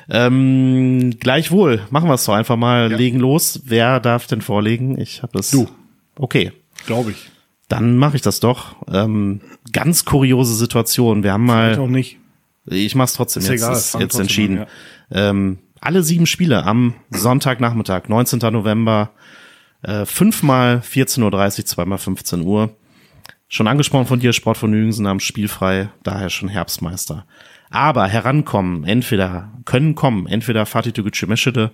Ähm, 0.10 1.12
gleichwohl, 1.19 1.81
machen 1.89 2.10
wir 2.10 2.13
es 2.15 2.25
doch 2.25 2.33
einfach 2.33 2.55
mal, 2.55 2.91
legen 2.91 3.19
los. 3.19 3.62
Wer 3.65 3.99
darf 3.99 4.25
denn 4.27 4.41
vorlegen? 4.41 4.97
Ich 4.99 5.21
habe 5.21 5.33
das. 5.38 5.51
Du. 5.51 5.67
Okay, 6.17 6.51
Glaube 6.88 7.12
ich. 7.12 7.29
dann 7.67 7.97
mache 7.97 8.15
ich 8.15 8.21
das 8.21 8.39
doch. 8.39 8.75
Ähm, 8.91 9.41
ganz 9.73 10.05
kuriose 10.05 10.55
Situation. 10.55 11.23
Wir 11.23 11.33
haben 11.33 11.45
Vielleicht 11.47 11.79
auch 11.79 11.86
mal, 11.88 11.91
nicht. 11.91 12.17
Ich 12.69 12.95
mach's 12.95 13.13
trotzdem 13.13 13.43
Ist 13.43 13.49
jetzt, 13.49 13.62
egal, 13.62 13.73
ist 13.73 13.99
jetzt 13.99 14.19
entschieden. 14.19 14.60
an, 14.60 14.67
ähm, 15.12 15.58
alle 15.80 16.03
sieben 16.03 16.25
Spiele 16.25 16.63
am 16.63 16.95
Sonntagnachmittag, 17.12 18.10
19. 18.10 18.39
November, 18.51 19.12
äh, 19.84 20.06
fünfmal 20.06 20.82
14.30 20.84 21.60
Uhr, 21.60 21.65
zweimal 21.65 21.97
15 21.97 22.41
Uhr. 22.41 22.75
Schon 23.47 23.67
angesprochen 23.67 24.08
von 24.08 24.19
dir, 24.19 24.34
Sportvergnügen 24.34 24.91
sind 24.91 25.08
am 25.08 25.21
spielfrei, 25.21 25.89
daher 26.03 26.30
schon 26.30 26.49
Herbstmeister. 26.49 27.25
Aber 27.69 28.08
herankommen, 28.08 28.84
entweder, 28.84 29.51
können 29.65 29.95
kommen, 29.95 30.27
entweder 30.27 30.65
Fatih 30.65 30.91
Tügücü 30.91 31.27
Meschede 31.27 31.71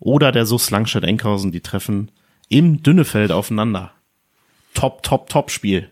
oder 0.00 0.32
der 0.32 0.46
SUS 0.46 0.70
Langstedt-Enkhausen, 0.70 1.52
die 1.52 1.60
treffen 1.60 2.10
im 2.48 2.82
Dünnefeld 2.82 3.30
aufeinander. 3.30 3.92
Top, 4.74 5.04
top, 5.04 5.28
top 5.28 5.50
Spiel. 5.50 5.91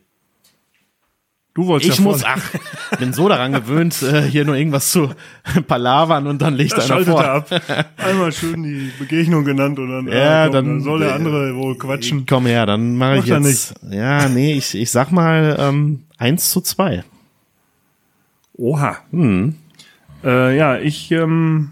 Du 1.52 1.66
wolltest 1.66 1.90
Ich 1.92 1.98
ja 1.98 2.04
muss, 2.04 2.22
ach, 2.24 2.40
bin 3.00 3.12
so 3.12 3.28
daran 3.28 3.52
gewöhnt, 3.52 4.00
äh, 4.02 4.22
hier 4.22 4.44
nur 4.44 4.54
irgendwas 4.54 4.92
zu 4.92 5.10
palavern 5.66 6.28
und 6.28 6.40
dann 6.40 6.54
legt 6.54 6.72
Da 6.78 6.82
einer 6.84 7.04
vor. 7.04 7.22
er 7.24 7.32
ab. 7.34 7.48
Einmal 7.96 8.30
schön 8.32 8.62
die 8.62 8.92
Begegnung 8.98 9.44
genannt 9.44 9.78
und 9.80 9.90
dann, 9.90 10.06
Ja, 10.08 10.44
ah, 10.44 10.46
komm, 10.46 10.52
dann- 10.54 10.80
soll 10.82 11.00
der 11.00 11.14
andere 11.14 11.56
wohl 11.56 11.76
quatschen. 11.76 12.24
Komm 12.26 12.46
her, 12.46 12.66
dann 12.66 12.96
mache 12.96 13.18
ich 13.18 13.26
jetzt. 13.26 13.74
Ja, 13.90 14.28
nee, 14.28 14.54
ich, 14.54 14.74
ich 14.76 14.90
sag 14.92 15.10
mal 15.10 15.56
ähm, 15.58 16.04
1 16.18 16.50
zu 16.52 16.60
2. 16.60 17.02
Oha. 18.56 18.98
Hm. 19.10 19.54
Äh, 20.22 20.56
ja, 20.56 20.78
ich 20.78 21.10
ähm, 21.10 21.70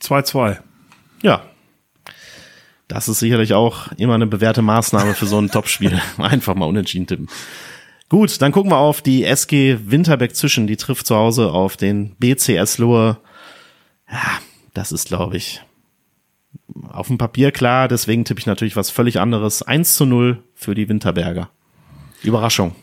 2-2. 0.00 0.58
Ja. 1.22 1.42
Das 2.88 3.08
ist 3.08 3.18
sicherlich 3.20 3.54
auch 3.54 3.92
immer 3.96 4.14
eine 4.14 4.26
bewährte 4.26 4.62
Maßnahme 4.62 5.14
für 5.14 5.26
so 5.26 5.38
ein 5.38 5.50
Topspiel. 5.50 6.00
Einfach 6.18 6.54
mal 6.54 6.66
unentschieden 6.66 7.06
tippen. 7.06 7.28
Gut, 8.08 8.40
dann 8.42 8.52
gucken 8.52 8.70
wir 8.70 8.78
auf 8.78 9.02
die 9.02 9.24
SG 9.24 9.78
Winterberg 9.86 10.36
Zwischen. 10.36 10.66
Die 10.66 10.76
trifft 10.76 11.06
zu 11.06 11.16
Hause 11.16 11.50
auf 11.50 11.76
den 11.76 12.14
BCS 12.16 12.78
Lohe. 12.78 13.18
Ja, 14.10 14.38
das 14.74 14.92
ist, 14.92 15.08
glaube 15.08 15.36
ich, 15.36 15.62
auf 16.88 17.08
dem 17.08 17.18
Papier 17.18 17.50
klar. 17.50 17.88
Deswegen 17.88 18.24
tippe 18.24 18.40
ich 18.40 18.46
natürlich 18.46 18.76
was 18.76 18.90
völlig 18.90 19.20
anderes. 19.20 19.62
1 19.62 19.96
zu 19.96 20.06
0 20.06 20.42
für 20.54 20.74
die 20.74 20.88
Winterberger. 20.88 21.50
Überraschung. 22.22 22.74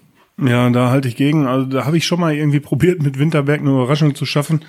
Ja, 0.42 0.70
da 0.70 0.90
halte 0.90 1.08
ich 1.08 1.16
gegen. 1.16 1.46
Also 1.46 1.66
da 1.68 1.86
habe 1.86 1.98
ich 1.98 2.06
schon 2.06 2.20
mal 2.20 2.34
irgendwie 2.34 2.60
probiert, 2.60 3.02
mit 3.04 3.20
Winterberg 3.20 3.62
eine 3.62 3.70
Überraschung 3.70 4.16
zu 4.16 4.26
schaffen. 4.26 4.62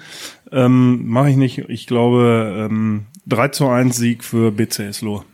Ähm, 0.51 1.09
Mache 1.09 1.31
ich 1.31 1.37
nicht. 1.37 1.59
Ich 1.69 1.87
glaube, 1.87 2.69
ähm, 2.71 3.07
3 3.27 3.49
zu 3.49 3.69
1 3.69 3.97
Sieg 3.97 4.23
für 4.23 4.51
BCS 4.51 5.01
Lohr. 5.01 5.25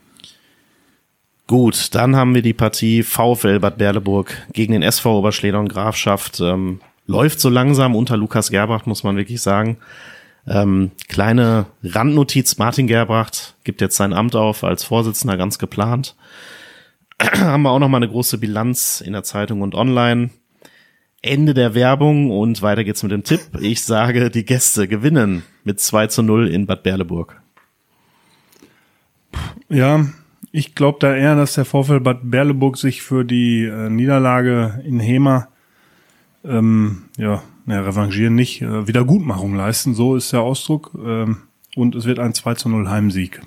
Gut, 1.49 1.95
dann 1.95 2.15
haben 2.15 2.35
wir 2.35 2.43
die 2.43 2.53
Partie 2.53 3.01
VfL 3.01 3.59
Bad 3.59 3.79
Berleburg 3.79 4.37
gegen 4.53 4.73
den 4.73 4.83
SV 4.83 5.17
Oberschledern 5.17 5.67
Grafschaft. 5.67 6.39
Ähm, 6.41 6.79
läuft 7.07 7.39
so 7.39 7.49
langsam 7.49 7.95
unter 7.95 8.17
Lukas 8.17 8.51
Gerbracht, 8.51 8.85
muss 8.85 9.03
man 9.03 9.17
wirklich 9.17 9.41
sagen. 9.41 9.77
Ähm, 10.45 10.91
kleine 11.07 11.65
Randnotiz, 11.81 12.59
Martin 12.59 12.85
Gerbracht 12.85 13.55
gibt 13.63 13.81
jetzt 13.81 13.97
sein 13.97 14.13
Amt 14.13 14.35
auf 14.35 14.63
als 14.63 14.83
Vorsitzender, 14.83 15.37
ganz 15.37 15.57
geplant. 15.57 16.15
haben 17.19 17.63
wir 17.63 17.71
auch 17.71 17.79
noch 17.79 17.89
mal 17.89 17.97
eine 17.97 18.09
große 18.09 18.37
Bilanz 18.37 19.01
in 19.01 19.13
der 19.13 19.23
Zeitung 19.23 19.61
und 19.61 19.73
online. 19.73 20.29
Ende 21.23 21.55
der 21.55 21.73
Werbung 21.73 22.29
und 22.29 22.61
weiter 22.61 22.83
geht's 22.83 23.01
mit 23.01 23.11
dem 23.11 23.23
Tipp. 23.23 23.41
Ich 23.59 23.83
sage, 23.83 24.29
die 24.29 24.45
Gäste 24.45 24.87
gewinnen 24.87 25.41
mit 25.63 25.79
2 25.79 26.05
zu 26.05 26.21
0 26.21 26.47
in 26.47 26.67
Bad 26.67 26.83
Berleburg. 26.83 27.41
Ja, 29.67 30.05
ich 30.51 30.75
glaube 30.75 30.97
da 30.99 31.15
eher, 31.15 31.35
dass 31.35 31.53
der 31.53 31.65
VfL 31.65 31.99
Bad 31.99 32.19
Berleburg 32.23 32.77
sich 32.77 33.01
für 33.01 33.23
die 33.23 33.65
äh, 33.65 33.89
Niederlage 33.89 34.81
in 34.85 34.99
Hema 34.99 35.47
ähm, 36.43 37.03
ja, 37.17 37.43
ne, 37.65 37.85
revanchieren 37.85 38.35
nicht, 38.35 38.61
äh, 38.61 38.87
Wiedergutmachung 38.87 39.55
leisten, 39.55 39.93
so 39.93 40.15
ist 40.15 40.33
der 40.33 40.41
Ausdruck. 40.41 40.91
Ähm, 40.95 41.37
und 41.75 41.95
es 41.95 42.05
wird 42.05 42.19
ein 42.19 42.33
2 42.33 42.55
zu 42.55 42.69
0 42.69 42.89
Heimsieg. 42.89 43.41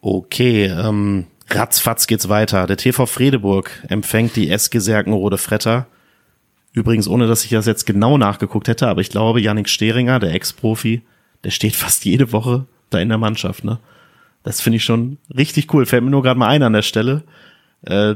Okay, 0.00 0.66
ähm, 0.66 1.26
ratzfatz 1.48 2.06
geht's 2.06 2.28
weiter. 2.28 2.66
Der 2.66 2.76
TV 2.76 3.06
Fredeburg 3.06 3.70
empfängt 3.88 4.36
die 4.36 4.50
SG 4.50 4.78
Serkenrode 4.78 5.38
Fretter. 5.38 5.86
Übrigens, 6.72 7.08
ohne 7.08 7.26
dass 7.26 7.44
ich 7.44 7.50
das 7.50 7.66
jetzt 7.66 7.86
genau 7.86 8.18
nachgeguckt 8.18 8.68
hätte, 8.68 8.88
aber 8.88 9.00
ich 9.00 9.10
glaube, 9.10 9.40
Yannick 9.40 9.68
Steringer, 9.68 10.18
der 10.18 10.34
Ex-Profi, 10.34 11.02
der 11.44 11.50
steht 11.50 11.74
fast 11.74 12.04
jede 12.04 12.32
Woche 12.32 12.66
da 12.90 12.98
in 12.98 13.08
der 13.08 13.18
Mannschaft, 13.18 13.64
ne? 13.64 13.78
Das 14.46 14.60
finde 14.60 14.76
ich 14.76 14.84
schon 14.84 15.18
richtig 15.36 15.74
cool. 15.74 15.86
Fällt 15.86 16.04
mir 16.04 16.10
nur 16.10 16.22
gerade 16.22 16.38
mal 16.38 16.46
ein 16.46 16.62
an 16.62 16.72
der 16.72 16.82
Stelle, 16.82 17.24
äh, 17.82 18.14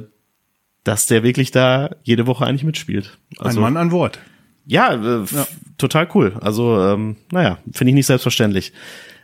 dass 0.85 1.07
der 1.07 1.23
wirklich 1.25 1.51
da 1.51 1.91
jede 2.05 2.27
Woche 2.29 2.47
eigentlich 2.47 2.63
mitspielt. 2.65 3.19
Also, 3.39 3.59
ein 3.59 3.63
Mann, 3.65 3.77
ein 3.77 3.91
Wort. 3.91 4.21
ja, 4.65 4.95
äh, 4.95 5.23
f- 5.25 5.49
total 5.77 6.09
cool. 6.15 6.35
Also, 6.41 6.81
ähm, 6.81 7.17
naja, 7.33 7.59
finde 7.73 7.91
ich 7.91 7.95
nicht 7.97 8.07
selbstverständlich. 8.07 8.73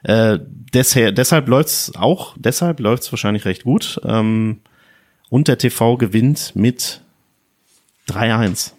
Äh, 0.03 0.38
desher, 0.75 1.12
deshalb 1.12 1.47
läuft's 1.49 1.92
auch, 1.95 2.35
deshalb 2.38 2.81
läuft's 2.81 3.12
wahrscheinlich 3.12 3.45
recht 3.45 3.62
gut. 3.62 4.01
Ähm, 4.05 4.61
und 5.31 5.47
der 5.49 5.59
TV 5.59 5.97
gewinnt 5.97 6.53
mit 6.57 7.03
3-1. 8.09 8.73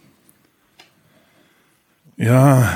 Ja, 2.18 2.68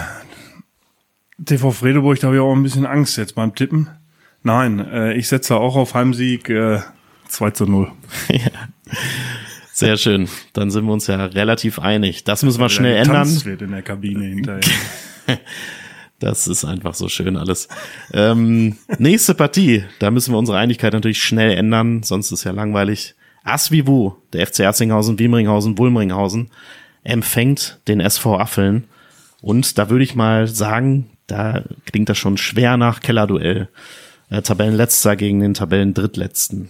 TV 1.44 1.72
Fredeburg, 1.72 2.20
da 2.20 2.28
habe 2.28 2.38
ich 2.38 2.42
auch 2.42 2.54
ein 2.54 2.64
bisschen 2.64 2.86
Angst 2.86 3.18
jetzt 3.18 3.36
beim 3.36 3.56
Tippen. 3.56 3.90
Nein, 4.44 4.80
äh, 4.80 5.14
ich 5.14 5.28
setze 5.28 5.56
auch 5.56 5.76
auf 5.76 5.94
Heimsieg 5.94 6.50
äh, 6.50 6.80
2 7.28 7.52
zu 7.52 7.66
0. 7.66 7.92
Sehr 9.74 9.98
schön. 9.98 10.28
Dann 10.54 10.70
sind 10.70 10.86
wir 10.86 10.94
uns 10.94 11.08
ja 11.08 11.26
relativ 11.26 11.80
einig. 11.80 12.24
Das 12.24 12.44
müssen 12.44 12.60
wir 12.60 12.70
schnell 12.70 12.98
ändern. 12.98 13.28
Wird 13.46 13.62
in 13.62 13.72
der 13.72 13.82
Kabine 13.82 14.26
hinterher. 14.26 14.62
Das 16.20 16.48
ist 16.48 16.64
einfach 16.64 16.94
so 16.94 17.10
schön 17.10 17.36
alles. 17.36 17.68
Ähm, 18.14 18.78
nächste 19.00 19.34
Partie, 19.34 19.86
da 19.98 20.12
müssen 20.12 20.32
wir 20.32 20.38
unsere 20.38 20.60
Einigkeit 20.60 20.94
natürlich 20.94 21.24
schnell 21.24 21.58
ändern, 21.58 22.04
sonst 22.04 22.32
ist 22.32 22.44
ja 22.44 22.52
langweilig. 22.52 23.16
Asvivu, 23.44 24.14
der 24.32 24.46
FC 24.46 24.60
Erzinghausen, 24.60 25.18
Wiemringhausen, 25.18 25.80
Wulmringhausen, 25.80 26.52
empfängt 27.04 27.80
den 27.88 28.00
SV 28.00 28.38
Affeln. 28.38 28.84
Und 29.42 29.80
da 29.80 29.90
würde 29.90 30.04
ich 30.04 30.14
mal 30.14 30.46
sagen, 30.46 31.10
da 31.26 31.64
klingt 31.88 32.08
das 32.08 32.20
schon 32.20 32.38
schwer 32.38 32.78
nach 32.78 33.00
Kellerduell. 33.00 33.70
Äh, 34.32 34.42
Tabellenletzter 34.42 35.16
gegen 35.16 35.40
den 35.42 35.54
Tabellendrittletzten. 35.54 36.70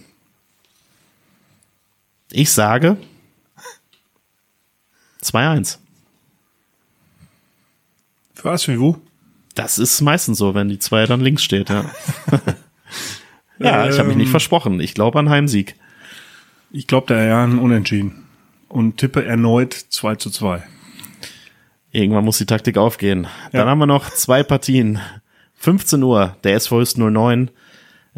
Ich 2.30 2.50
sage 2.52 2.96
2-1. 5.22 5.78
Für 8.34 8.50
Asvivu? 8.50 8.96
Das 9.54 9.78
ist 9.78 10.00
meistens 10.00 10.38
so, 10.38 10.54
wenn 10.54 10.68
die 10.68 10.78
zwei 10.78 11.06
dann 11.06 11.20
links 11.20 11.44
steht, 11.44 11.68
ja. 11.70 11.84
ja, 13.58 13.88
ich 13.88 13.98
habe 13.98 14.08
mich 14.08 14.16
nicht 14.16 14.26
Ähm. 14.26 14.30
versprochen. 14.32 14.80
Ich 14.80 14.94
glaube 14.94 15.18
an 15.18 15.28
Heimsieg. 15.30 15.76
Ich 16.72 16.86
glaube, 16.86 17.06
der 17.08 17.24
ja 17.24 17.44
ein 17.44 17.58
Unentschieden. 17.58 18.26
Und 18.68 18.96
tippe 18.96 19.24
erneut 19.24 19.74
2 19.74 20.16
zu 20.16 20.30
2. 20.30 20.62
Irgendwann 21.92 22.24
muss 22.24 22.38
die 22.38 22.46
Taktik 22.46 22.78
aufgehen. 22.78 23.26
Dann 23.52 23.66
Ja. 23.66 23.70
haben 23.70 23.78
wir 23.78 23.86
noch 23.86 24.08
zwei 24.10 24.42
Partien. 24.42 24.98
15 25.62 26.02
Uhr, 26.02 26.36
der 26.42 26.56
SV 26.56 26.80
Höchst 26.80 26.98
09 26.98 27.48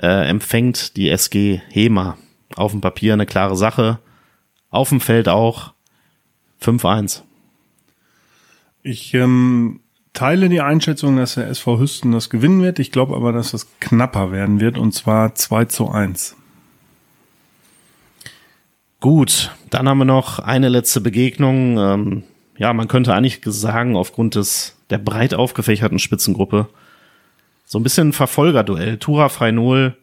äh, 0.01 0.07
empfängt 0.07 0.97
die 0.97 1.11
SG 1.11 1.61
Hema. 1.69 2.17
Auf 2.57 2.73
dem 2.73 2.81
Papier 2.81 3.13
eine 3.13 3.27
klare 3.27 3.55
Sache. 3.55 3.99
Auf 4.71 4.89
dem 4.89 5.03
Feld 5.03 5.29
auch 5.29 5.75
5-1. 6.63 7.21
Ich 8.83 9.13
ähm, 9.13 9.81
teile 10.15 10.49
die 10.49 10.63
Einschätzung, 10.63 11.19
dass 11.19 11.35
der 11.35 11.49
SV 11.49 11.81
Hüsten 11.81 12.13
das 12.13 12.31
gewinnen 12.31 12.63
wird. 12.63 12.79
Ich 12.79 12.91
glaube 12.91 13.15
aber, 13.15 13.31
dass 13.31 13.51
das 13.51 13.67
knapper 13.79 14.33
werden 14.33 14.59
wird 14.59 14.79
und 14.79 14.93
zwar 14.93 15.35
2 15.35 15.67
zu 15.67 15.91
1. 15.91 16.37
Gut, 19.01 19.55
dann 19.69 19.87
haben 19.87 19.99
wir 19.99 20.07
noch 20.07 20.39
eine 20.39 20.71
letzte 20.71 21.03
Begegnung. 21.03 21.77
Ähm, 21.77 22.23
ja, 22.57 22.73
man 22.73 22.89
könnte 22.89 23.13
eigentlich 23.13 23.43
sagen, 23.45 23.97
aufgrund 23.97 24.35
des 24.35 24.79
der 24.89 24.97
breit 24.97 25.35
aufgefächerten 25.35 25.99
Spitzengruppe, 25.99 26.69
so 27.75 27.81
ein 27.81 27.83
bisschen 27.83 28.11
ein 28.11 28.13
Verfolgerduell. 28.13 28.99
Tura 28.99 29.29
Freinol, 29.29 29.97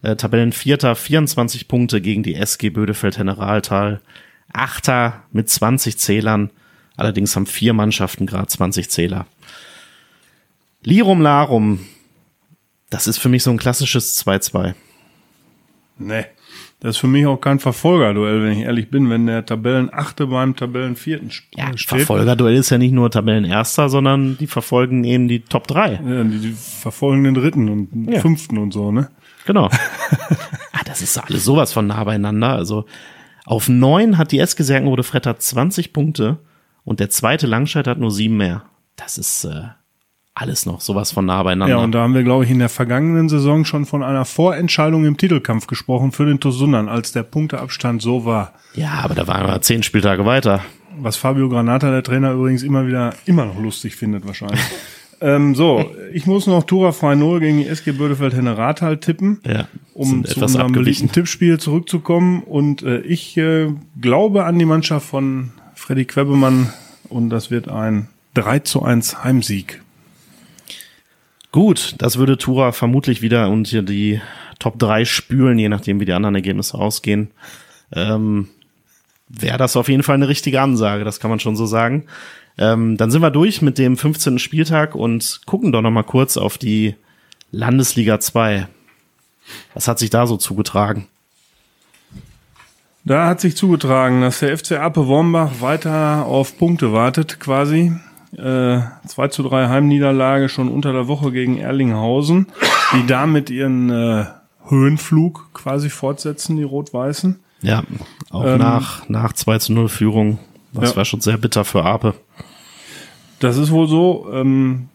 äh, 0.00 0.16
Tabellenvierter, 0.16 0.96
24 0.96 1.68
Punkte 1.68 2.00
gegen 2.00 2.22
die 2.22 2.34
SG 2.34 2.70
Bödefeld-Generaltal. 2.70 4.00
Achter 4.54 5.24
mit 5.30 5.50
20 5.50 5.98
Zählern. 5.98 6.48
Allerdings 6.96 7.36
haben 7.36 7.44
vier 7.44 7.74
Mannschaften 7.74 8.24
gerade 8.24 8.46
20 8.46 8.88
Zähler. 8.88 9.26
Lirum 10.82 11.20
Larum, 11.20 11.86
das 12.88 13.06
ist 13.06 13.18
für 13.18 13.28
mich 13.28 13.42
so 13.42 13.50
ein 13.50 13.58
klassisches 13.58 14.26
2-2. 14.26 14.72
Nee. 15.98 16.24
Das 16.80 16.96
ist 16.96 16.98
für 16.98 17.06
mich 17.08 17.26
auch 17.26 17.36
kein 17.36 17.58
Verfolgerduell, 17.58 18.42
wenn 18.42 18.52
ich 18.52 18.64
ehrlich 18.64 18.90
bin, 18.90 19.10
wenn 19.10 19.26
der 19.26 19.44
Tabellenachte 19.44 20.26
beim 20.26 20.56
Tabellenvierten 20.56 21.30
Ja, 21.54 21.66
steht. 21.76 21.88
Verfolgerduell 21.88 22.54
ist 22.56 22.70
ja 22.70 22.78
nicht 22.78 22.92
nur 22.92 23.10
Tabellenerster, 23.10 23.90
sondern 23.90 24.38
die 24.38 24.46
verfolgen 24.46 25.04
eben 25.04 25.28
die 25.28 25.40
Top 25.40 25.66
3. 25.66 26.00
Ja, 26.02 26.24
die, 26.24 26.38
die 26.38 26.52
verfolgen 26.52 27.24
den 27.24 27.34
dritten 27.34 27.68
und 27.68 28.10
Ja. 28.10 28.20
fünften 28.20 28.56
und 28.56 28.72
so, 28.72 28.92
ne? 28.92 29.10
Genau. 29.44 29.66
ah, 30.72 30.80
das 30.86 31.02
ist 31.02 31.18
alles 31.18 31.44
sowas 31.44 31.72
von 31.72 31.86
nah 31.86 32.02
beieinander. 32.02 32.48
Also 32.54 32.86
auf 33.44 33.68
neun 33.68 34.16
hat 34.16 34.32
die 34.32 34.38
SG 34.38 34.62
Serkenrode 34.62 35.02
Fretter 35.02 35.38
20 35.38 35.92
Punkte 35.92 36.38
und 36.84 36.98
der 36.98 37.10
zweite 37.10 37.46
Langscheid 37.46 37.86
hat 37.86 37.98
nur 37.98 38.10
sieben 38.10 38.38
mehr. 38.38 38.62
Das 38.96 39.18
ist 39.18 39.44
äh, 39.44 39.64
alles 40.40 40.64
noch 40.66 40.80
sowas 40.80 41.12
von 41.12 41.26
nah 41.26 41.42
beieinander. 41.42 41.76
Ja, 41.76 41.82
und 41.82 41.92
da 41.92 42.00
haben 42.00 42.14
wir, 42.14 42.22
glaube 42.22 42.44
ich, 42.44 42.50
in 42.50 42.58
der 42.58 42.68
vergangenen 42.68 43.28
Saison 43.28 43.64
schon 43.64 43.84
von 43.84 44.02
einer 44.02 44.24
Vorentscheidung 44.24 45.04
im 45.04 45.16
Titelkampf 45.16 45.66
gesprochen 45.66 46.12
für 46.12 46.24
den 46.24 46.40
Tosundern, 46.40 46.88
als 46.88 47.12
der 47.12 47.22
Punkteabstand 47.22 48.00
so 48.00 48.24
war. 48.24 48.52
ja, 48.74 49.00
aber 49.02 49.14
da 49.14 49.26
waren 49.26 49.46
wir 49.46 49.60
zehn 49.60 49.82
Spieltage 49.82 50.24
weiter. 50.24 50.64
Was 50.98 51.16
Fabio 51.16 51.48
Granata, 51.48 51.90
der 51.90 52.02
Trainer, 52.02 52.32
übrigens 52.32 52.62
immer 52.62 52.86
wieder, 52.86 53.14
immer 53.26 53.44
noch 53.44 53.58
lustig 53.60 53.96
findet 53.96 54.26
wahrscheinlich. 54.26 54.60
ähm, 55.20 55.54
so, 55.54 55.90
ich 56.12 56.26
muss 56.26 56.46
noch 56.46 56.64
Tura 56.64 56.90
3-0 56.90 57.40
gegen 57.40 57.58
die 57.58 57.66
SG 57.66 57.92
Bödefeld 57.92 58.34
Henne 58.34 58.56
Rathal 58.56 58.98
tippen. 58.98 59.40
Ja. 59.46 59.68
um 59.94 60.24
zu 60.24 60.40
unserem 60.40 60.72
beliebten 60.72 61.12
Tippspiel 61.12 61.58
zurückzukommen. 61.58 62.42
Und 62.42 62.82
äh, 62.82 63.00
ich 63.00 63.36
äh, 63.36 63.68
glaube 64.00 64.44
an 64.44 64.58
die 64.58 64.64
Mannschaft 64.64 65.06
von 65.06 65.52
Freddy 65.74 66.06
Quebemann 66.06 66.72
und 67.08 67.30
das 67.30 67.50
wird 67.50 67.68
ein 67.68 68.08
3 68.34 68.60
zu 68.60 68.82
1 68.82 69.24
Heimsieg. 69.24 69.82
Gut, 71.52 71.94
das 71.98 72.16
würde 72.16 72.38
Tura 72.38 72.72
vermutlich 72.72 73.22
wieder 73.22 73.48
und 73.48 73.66
hier 73.66 73.82
die 73.82 74.20
Top 74.58 74.78
3 74.78 75.04
spülen, 75.04 75.58
je 75.58 75.68
nachdem 75.68 75.98
wie 75.98 76.04
die 76.04 76.12
anderen 76.12 76.36
Ergebnisse 76.36 76.78
ausgehen. 76.78 77.30
Ähm, 77.92 78.48
Wäre 79.32 79.58
das 79.58 79.76
auf 79.76 79.88
jeden 79.88 80.02
Fall 80.02 80.16
eine 80.16 80.28
richtige 80.28 80.60
Ansage, 80.60 81.04
das 81.04 81.20
kann 81.20 81.30
man 81.30 81.38
schon 81.38 81.54
so 81.54 81.64
sagen. 81.64 82.06
Ähm, 82.58 82.96
dann 82.96 83.12
sind 83.12 83.22
wir 83.22 83.30
durch 83.30 83.62
mit 83.62 83.78
dem 83.78 83.96
15. 83.96 84.40
Spieltag 84.40 84.96
und 84.96 85.42
gucken 85.46 85.70
doch 85.70 85.82
noch 85.82 85.92
mal 85.92 86.02
kurz 86.02 86.36
auf 86.36 86.58
die 86.58 86.96
Landesliga 87.52 88.18
2. 88.18 88.66
Was 89.72 89.86
hat 89.86 90.00
sich 90.00 90.10
da 90.10 90.26
so 90.26 90.36
zugetragen? 90.36 91.06
Da 93.04 93.28
hat 93.28 93.40
sich 93.40 93.56
zugetragen, 93.56 94.20
dass 94.20 94.40
der 94.40 94.56
FC 94.58 94.72
Ape 94.72 95.06
Wormbach 95.06 95.60
weiter 95.60 96.26
auf 96.26 96.58
Punkte 96.58 96.92
wartet, 96.92 97.38
quasi. 97.38 97.92
Äh, 98.36 98.80
2 99.06 99.28
zu 99.28 99.42
3 99.42 99.68
Heimniederlage 99.68 100.48
schon 100.48 100.68
unter 100.68 100.92
der 100.92 101.08
Woche 101.08 101.32
gegen 101.32 101.58
Erlinghausen, 101.58 102.46
die 102.94 103.06
damit 103.06 103.50
ihren 103.50 103.90
äh, 103.90 104.26
Höhenflug 104.68 105.48
quasi 105.52 105.90
fortsetzen, 105.90 106.56
die 106.56 106.62
Rot-Weißen. 106.62 107.40
Ja, 107.62 107.82
auch 108.30 108.46
ähm, 108.46 108.58
nach, 108.58 109.08
nach 109.08 109.32
2 109.32 109.58
zu 109.58 109.72
0 109.72 109.88
Führung. 109.88 110.38
Das 110.72 110.90
ja. 110.90 110.96
war 110.96 111.04
schon 111.04 111.20
sehr 111.20 111.36
bitter 111.36 111.64
für 111.64 111.84
Ape. 111.84 112.14
Das 113.40 113.56
ist 113.56 113.70
wohl 113.70 113.88
so. 113.88 114.28
Ähm, 114.32 114.88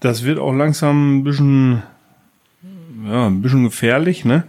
das 0.00 0.24
wird 0.24 0.38
auch 0.38 0.52
langsam 0.52 1.18
ein 1.18 1.24
bisschen, 1.24 1.82
ja, 3.06 3.26
ein 3.26 3.42
bisschen 3.42 3.64
gefährlich, 3.64 4.24
ne? 4.24 4.44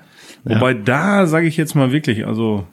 Ja. 0.46 0.56
Wobei 0.56 0.74
da 0.74 1.26
sage 1.26 1.48
ich 1.48 1.58
jetzt 1.58 1.76
mal 1.76 1.92
wirklich, 1.92 2.28
also 2.28 2.68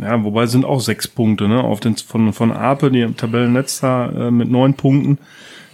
ja, 0.00 0.22
wobei 0.24 0.46
sind 0.46 0.64
auch 0.64 0.80
sechs 0.80 1.08
Punkte, 1.08 1.48
ne? 1.48 1.62
Auf 1.62 1.80
den 1.80 1.96
von 1.96 2.32
von 2.32 2.52
Ape, 2.52 2.90
die 2.90 3.06
Tabellenletzter 3.12 4.28
äh, 4.28 4.30
mit 4.30 4.50
neun 4.50 4.74
Punkten. 4.74 5.18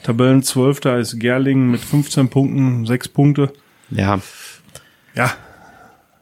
Tabellenzwölfter 0.03 0.99
ist 0.99 1.19
Gerling 1.19 1.71
mit 1.71 1.81
15 1.81 2.29
Punkten, 2.29 2.87
sechs 2.87 3.09
Punkte. 3.09 3.53
Ja. 3.91 4.21
Ja. 5.15 5.33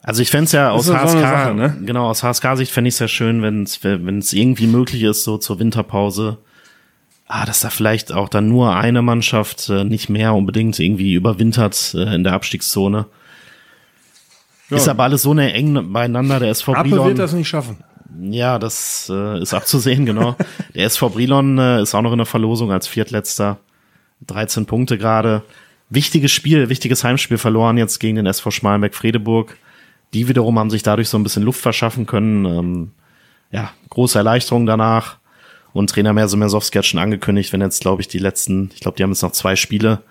Also 0.02 0.22
ich 0.22 0.30
fände 0.30 0.50
ja 0.52 0.70
aus 0.70 0.90
HSK, 0.90 1.08
so 1.08 1.18
Sache, 1.18 1.54
ne? 1.54 1.76
genau, 1.84 2.08
aus 2.08 2.22
HSK-Sicht 2.22 2.70
fände 2.70 2.88
ich 2.88 2.94
es 2.94 2.98
ja 2.98 3.08
schön, 3.08 3.42
wenn 3.42 3.62
es 3.62 3.82
wenn 3.82 4.18
es 4.18 4.34
irgendwie 4.34 4.66
möglich 4.66 5.02
ist, 5.02 5.24
so 5.24 5.38
zur 5.38 5.58
Winterpause, 5.58 6.38
ah, 7.26 7.46
dass 7.46 7.60
da 7.60 7.70
vielleicht 7.70 8.12
auch 8.12 8.28
dann 8.28 8.48
nur 8.48 8.76
eine 8.76 9.00
Mannschaft 9.00 9.70
äh, 9.70 9.84
nicht 9.84 10.10
mehr 10.10 10.34
unbedingt 10.34 10.78
irgendwie 10.78 11.14
überwintert 11.14 11.94
äh, 11.94 12.14
in 12.14 12.22
der 12.22 12.34
Abstiegszone. 12.34 13.06
Ja. 14.68 14.76
Ist 14.76 14.88
aber 14.88 15.04
alles 15.04 15.22
so 15.22 15.30
eine 15.30 15.52
eng 15.52 15.92
beieinander. 15.92 16.38
Der 16.38 16.50
SV 16.50 16.74
Ape 16.74 16.88
Brilon 16.88 17.06
wird 17.08 17.18
das 17.18 17.32
nicht 17.32 17.48
schaffen. 17.48 17.78
Ja, 18.20 18.58
das 18.58 19.10
äh, 19.12 19.40
ist 19.40 19.54
abzusehen, 19.54 20.06
genau. 20.06 20.36
der 20.74 20.86
SV 20.86 21.10
Brilon 21.10 21.58
äh, 21.58 21.82
ist 21.82 21.94
auch 21.94 22.02
noch 22.02 22.12
in 22.12 22.18
der 22.18 22.26
Verlosung 22.26 22.72
als 22.72 22.86
Viertletzter. 22.86 23.58
13 24.26 24.66
Punkte 24.66 24.98
gerade. 24.98 25.42
Wichtiges 25.90 26.32
Spiel, 26.32 26.68
wichtiges 26.68 27.04
Heimspiel 27.04 27.38
verloren 27.38 27.76
jetzt 27.76 27.98
gegen 27.98 28.16
den 28.16 28.26
SV 28.26 28.50
Schmalenberg-Fredeburg. 28.50 29.56
Die 30.14 30.28
wiederum 30.28 30.58
haben 30.58 30.70
sich 30.70 30.82
dadurch 30.82 31.08
so 31.08 31.18
ein 31.18 31.22
bisschen 31.22 31.42
Luft 31.42 31.60
verschaffen 31.60 32.06
können. 32.06 32.44
Ähm, 32.44 32.90
ja, 33.50 33.70
große 33.90 34.18
Erleichterung 34.18 34.66
danach. 34.66 35.18
Und 35.72 35.90
Trainer 35.90 36.12
Merso-Mersowski 36.12 36.78
hat 36.78 36.86
schon 36.86 37.00
angekündigt, 37.00 37.52
wenn 37.52 37.60
jetzt, 37.60 37.80
glaube 37.80 38.00
ich, 38.00 38.08
die 38.08 38.18
letzten, 38.18 38.70
ich 38.74 38.80
glaube, 38.80 38.96
die 38.96 39.02
haben 39.02 39.10
jetzt 39.10 39.22
noch 39.22 39.32
zwei 39.32 39.56
Spiele 39.56 40.02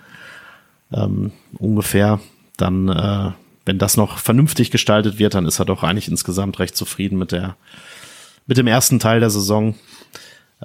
ähm, 0.91 1.31
ungefähr, 1.57 2.19
dann 2.57 2.89
äh, 2.89 3.31
wenn 3.65 3.77
das 3.77 3.97
noch 3.97 4.17
vernünftig 4.17 4.71
gestaltet 4.71 5.19
wird, 5.19 5.35
dann 5.35 5.45
ist 5.45 5.59
er 5.59 5.65
doch 5.65 5.83
eigentlich 5.83 6.07
insgesamt 6.07 6.59
recht 6.59 6.75
zufrieden 6.75 7.17
mit 7.17 7.31
der, 7.31 7.55
mit 8.45 8.57
dem 8.57 8.67
ersten 8.67 8.99
Teil 8.99 9.19
der 9.19 9.29
Saison. 9.29 9.75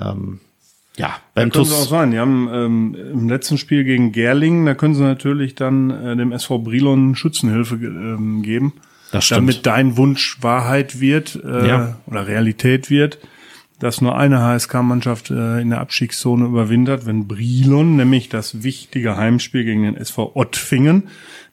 Ähm, 0.01 0.41
ja, 0.97 1.17
beim 1.35 1.53
TuS. 1.53 1.73
auch 1.73 1.89
sein. 1.89 2.11
Die 2.11 2.19
haben 2.19 2.49
ähm, 2.53 2.97
im 3.13 3.29
letzten 3.29 3.57
Spiel 3.57 3.85
gegen 3.85 4.11
Gerlingen, 4.11 4.67
da 4.67 4.75
können 4.75 4.95
sie 4.95 5.03
natürlich 5.03 5.55
dann 5.55 5.91
äh, 5.91 6.17
dem 6.17 6.33
SV 6.33 6.59
Brilon 6.59 7.15
Schützenhilfe 7.15 7.77
ähm, 7.77 8.43
geben. 8.43 8.73
Das 9.13 9.27
stimmt. 9.27 9.39
Damit 9.39 9.67
dein 9.67 9.97
Wunsch 9.97 10.39
Wahrheit 10.43 11.01
wird 11.01 11.41
äh, 11.43 11.69
ja. 11.69 11.99
oder 12.07 12.27
Realität 12.27 12.91
wird, 12.91 13.19
dass 13.79 14.01
nur 14.01 14.17
eine 14.17 14.41
HSK-Mannschaft 14.41 15.31
äh, 15.31 15.61
in 15.61 15.71
der 15.71 15.81
Abstiegszone 15.81 16.47
überwintert, 16.47 17.07
wenn 17.07 17.29
Brilon, 17.29 17.97
nämlich 17.97 18.29
das 18.29 18.63
wichtige 18.63 19.17
Heimspiel 19.17 19.65
gegen 19.65 19.85
den 19.85 19.97
SV 19.97 20.33
Ottfingen, 20.35 21.05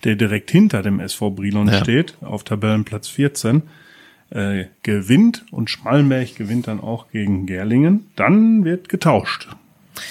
der 0.04 0.16
direkt 0.16 0.52
hinter 0.52 0.82
dem 0.82 1.00
SV 1.00 1.32
Brilon 1.32 1.68
ja. 1.68 1.80
steht, 1.80 2.16
auf 2.22 2.44
Tabellenplatz 2.44 3.08
14, 3.08 3.64
äh, 4.32 4.66
gewinnt 4.84 5.46
und 5.52 5.70
Schmallenberg 5.70 6.36
gewinnt 6.36 6.68
dann 6.68 6.80
auch 6.80 7.10
gegen 7.12 7.46
Gerlingen, 7.46 8.08
dann 8.16 8.66
wird 8.66 8.90
getauscht. 8.90 9.48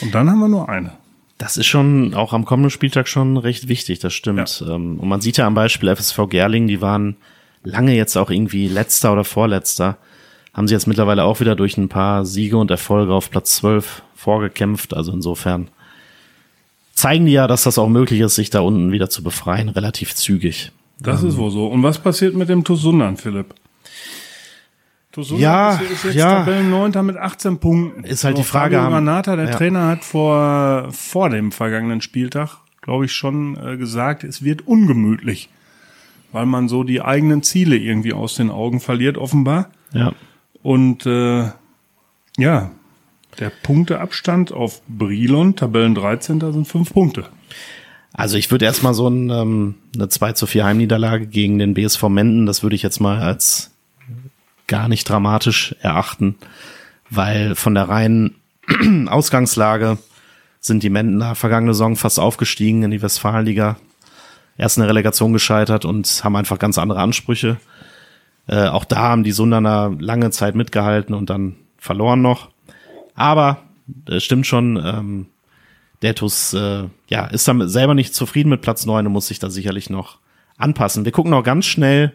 Und 0.00 0.14
dann 0.14 0.31
haben 0.31 0.38
wir 0.38 0.48
nur 0.48 0.68
eine. 0.68 0.92
Das 1.38 1.57
ist 1.57 1.66
schon 1.66 2.14
auch 2.14 2.33
am 2.33 2.44
kommenden 2.44 2.70
Spieltag 2.70 3.09
schon 3.09 3.37
recht 3.37 3.68
wichtig, 3.68 3.98
das 3.98 4.14
stimmt. 4.14 4.61
Ja. 4.61 4.74
Ähm, 4.74 5.00
und 5.00 5.09
man 5.09 5.20
sieht 5.20 5.37
ja 5.37 5.46
am 5.46 5.55
Beispiel 5.55 5.94
FSV 5.94 6.29
Gerlingen, 6.29 6.68
die 6.68 6.81
waren 6.81 7.16
lange 7.64 7.94
jetzt 7.94 8.16
auch 8.16 8.31
irgendwie 8.31 8.68
letzter 8.68 9.12
oder 9.12 9.24
vorletzter, 9.24 9.98
haben 10.54 10.68
sie 10.68 10.74
jetzt 10.74 10.86
mittlerweile 10.86 11.24
auch 11.24 11.40
wieder 11.40 11.56
durch 11.56 11.76
ein 11.76 11.88
paar 11.88 12.24
Siege 12.24 12.56
und 12.56 12.70
Erfolge 12.70 13.12
auf 13.12 13.30
Platz 13.30 13.56
12 13.56 14.02
vorgekämpft. 14.14 14.94
Also 14.94 15.12
insofern 15.12 15.68
zeigen 16.94 17.26
die 17.26 17.32
ja, 17.32 17.48
dass 17.48 17.64
das 17.64 17.76
auch 17.76 17.88
möglich 17.88 18.20
ist, 18.20 18.36
sich 18.36 18.50
da 18.50 18.60
unten 18.60 18.92
wieder 18.92 19.10
zu 19.10 19.22
befreien, 19.22 19.68
relativ 19.68 20.14
zügig. 20.14 20.72
Das 21.00 21.22
ähm, 21.22 21.28
ist 21.28 21.36
wohl 21.36 21.50
so. 21.50 21.66
Und 21.66 21.82
was 21.82 21.98
passiert 21.98 22.34
mit 22.34 22.48
dem 22.48 22.62
Tusundan, 22.62 23.16
Philipp? 23.16 23.54
Tusundan 25.10 25.42
ja, 25.42 25.74
ist, 25.74 25.90
ist 25.90 26.04
jetzt 26.04 26.14
ja. 26.14 26.40
Tabellenneunter 26.40 27.02
mit 27.02 27.16
18 27.16 27.58
Punkten. 27.58 28.04
Ist 28.04 28.22
halt 28.22 28.36
so, 28.36 28.42
die 28.42 28.48
Frage. 28.48 28.76
Fabio 28.76 28.90
Granata, 28.90 29.36
der 29.36 29.46
ja. 29.46 29.56
Trainer, 29.56 29.88
hat 29.88 30.04
vor, 30.04 30.88
vor 30.92 31.30
dem 31.30 31.50
vergangenen 31.50 32.00
Spieltag, 32.00 32.58
glaube 32.80 33.06
ich, 33.06 33.12
schon 33.12 33.56
äh, 33.56 33.76
gesagt, 33.76 34.22
es 34.22 34.44
wird 34.44 34.66
ungemütlich. 34.66 35.48
Weil 36.30 36.46
man 36.46 36.68
so 36.68 36.82
die 36.82 37.00
eigenen 37.00 37.42
Ziele 37.42 37.76
irgendwie 37.76 38.12
aus 38.12 38.34
den 38.34 38.50
Augen 38.50 38.80
verliert, 38.80 39.18
offenbar. 39.18 39.70
Ja. 39.92 40.12
Und 40.64 41.05
äh, 41.05 41.50
ja, 42.38 42.70
der 43.38 43.50
Punkteabstand 43.50 44.50
auf 44.50 44.81
Brilon, 44.88 45.57
Tabellen 45.57 45.94
13. 45.94 46.40
sind 46.40 46.66
fünf 46.66 46.94
Punkte. 46.94 47.27
Also 48.14 48.38
ich 48.38 48.50
würde 48.50 48.64
erstmal 48.64 48.94
so 48.94 49.07
ein, 49.09 49.29
ähm, 49.29 49.74
eine 49.94 50.09
2 50.09 50.33
zu 50.33 50.46
4 50.46 50.64
Heimniederlage 50.64 51.27
gegen 51.27 51.59
den 51.59 51.74
BSV 51.74 52.05
Menden, 52.05 52.46
das 52.46 52.62
würde 52.62 52.77
ich 52.77 52.83
jetzt 52.83 52.98
mal 52.98 53.20
als 53.20 53.72
gar 54.66 54.88
nicht 54.88 55.07
dramatisch 55.07 55.77
erachten, 55.81 56.37
weil 57.11 57.57
von 57.57 57.74
der 57.74 57.90
reinen 57.90 58.37
Ausgangslage 59.07 59.98
sind 60.61 60.83
die 60.83 60.88
Menden 60.88 61.35
vergangene 61.35 61.74
Saison 61.74 61.94
fast 61.94 62.18
aufgestiegen 62.18 62.85
in 62.85 62.90
die 62.90 63.03
Westfalenliga, 63.03 63.77
erst 64.57 64.79
eine 64.79 64.88
Relegation 64.88 65.35
gescheitert 65.35 65.85
und 65.85 66.24
haben 66.24 66.37
einfach 66.37 66.59
ganz 66.59 66.79
andere 66.79 67.00
Ansprüche. 67.00 67.59
Äh, 68.46 68.68
auch 68.68 68.85
da 68.85 68.98
haben 68.98 69.24
die 69.24 69.33
Sundaner 69.33 69.94
lange 69.98 70.30
Zeit 70.30 70.54
mitgehalten 70.54 71.14
und 71.14 71.30
dann 71.30 71.57
verloren 71.78 72.22
noch. 72.22 72.50
Aber 73.14 73.59
äh, 74.09 74.20
stimmt 74.20 74.46
schon, 74.46 74.76
ähm, 74.85 75.26
Detus 76.02 76.52
äh, 76.54 76.85
ja, 77.09 77.26
ist 77.26 77.48
damit 77.48 77.70
selber 77.70 77.94
nicht 77.94 78.14
zufrieden 78.14 78.50
mit 78.50 78.61
Platz 78.61 78.85
neun 78.87 79.07
und 79.07 79.12
muss 79.12 79.28
sich 79.28 79.38
da 79.38 79.50
sicherlich 79.50 79.90
noch 79.90 80.18
anpassen. 80.59 81.04
Wir 81.04 81.12
gucken 81.12 81.30
noch 81.30 81.42
ganz 81.42 81.64
schnell 81.66 82.12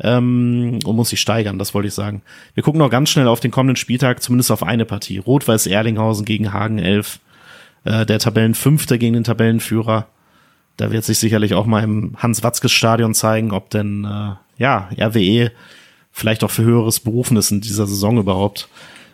ähm, 0.00 0.80
und 0.84 0.96
muss 0.96 1.10
sich 1.10 1.20
steigern, 1.20 1.58
das 1.58 1.74
wollte 1.74 1.88
ich 1.88 1.94
sagen. 1.94 2.22
Wir 2.54 2.62
gucken 2.62 2.78
noch 2.78 2.90
ganz 2.90 3.10
schnell 3.10 3.28
auf 3.28 3.40
den 3.40 3.50
kommenden 3.50 3.76
Spieltag, 3.76 4.22
zumindest 4.22 4.50
auf 4.50 4.62
eine 4.62 4.84
Partie. 4.84 5.18
Rot-Weiß 5.18 5.66
Erlinghausen 5.66 6.24
gegen 6.24 6.52
Hagen 6.52 6.78
11. 6.78 7.20
Äh, 7.84 8.06
der 8.06 8.18
Tabellenfünfte 8.18 8.98
gegen 8.98 9.14
den 9.14 9.24
Tabellenführer. 9.24 10.06
Da 10.76 10.90
wird 10.90 11.04
sich 11.04 11.18
sicherlich 11.18 11.54
auch 11.54 11.66
mal 11.66 11.84
im 11.84 12.14
Hans-Watzkes-Stadion 12.16 13.14
zeigen, 13.14 13.52
ob 13.52 13.70
denn 13.70 14.04
äh, 14.04 14.34
ja 14.58 14.88
RWE 14.98 15.52
vielleicht 16.10 16.44
auch 16.44 16.50
für 16.50 16.64
höheres 16.64 17.00
berufen 17.00 17.36
ist 17.36 17.50
in 17.50 17.60
dieser 17.60 17.86
Saison 17.86 18.18
überhaupt. 18.18 18.68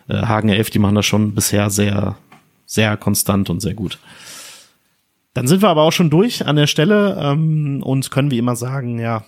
Äh, 0.07 0.21
Hagen 0.25 0.49
11, 0.49 0.69
die 0.69 0.79
machen 0.79 0.95
das 0.95 1.05
schon 1.05 1.33
bisher 1.33 1.69
sehr, 1.69 2.17
sehr 2.65 2.97
konstant 2.97 3.49
und 3.49 3.61
sehr 3.61 3.73
gut. 3.73 3.99
Dann 5.33 5.47
sind 5.47 5.61
wir 5.61 5.69
aber 5.69 5.83
auch 5.83 5.91
schon 5.91 6.09
durch 6.09 6.45
an 6.45 6.55
der 6.55 6.67
Stelle 6.67 7.17
ähm, 7.21 7.81
und 7.83 8.11
können 8.11 8.31
wie 8.31 8.37
immer 8.37 8.55
sagen, 8.55 8.99
ja, 8.99 9.23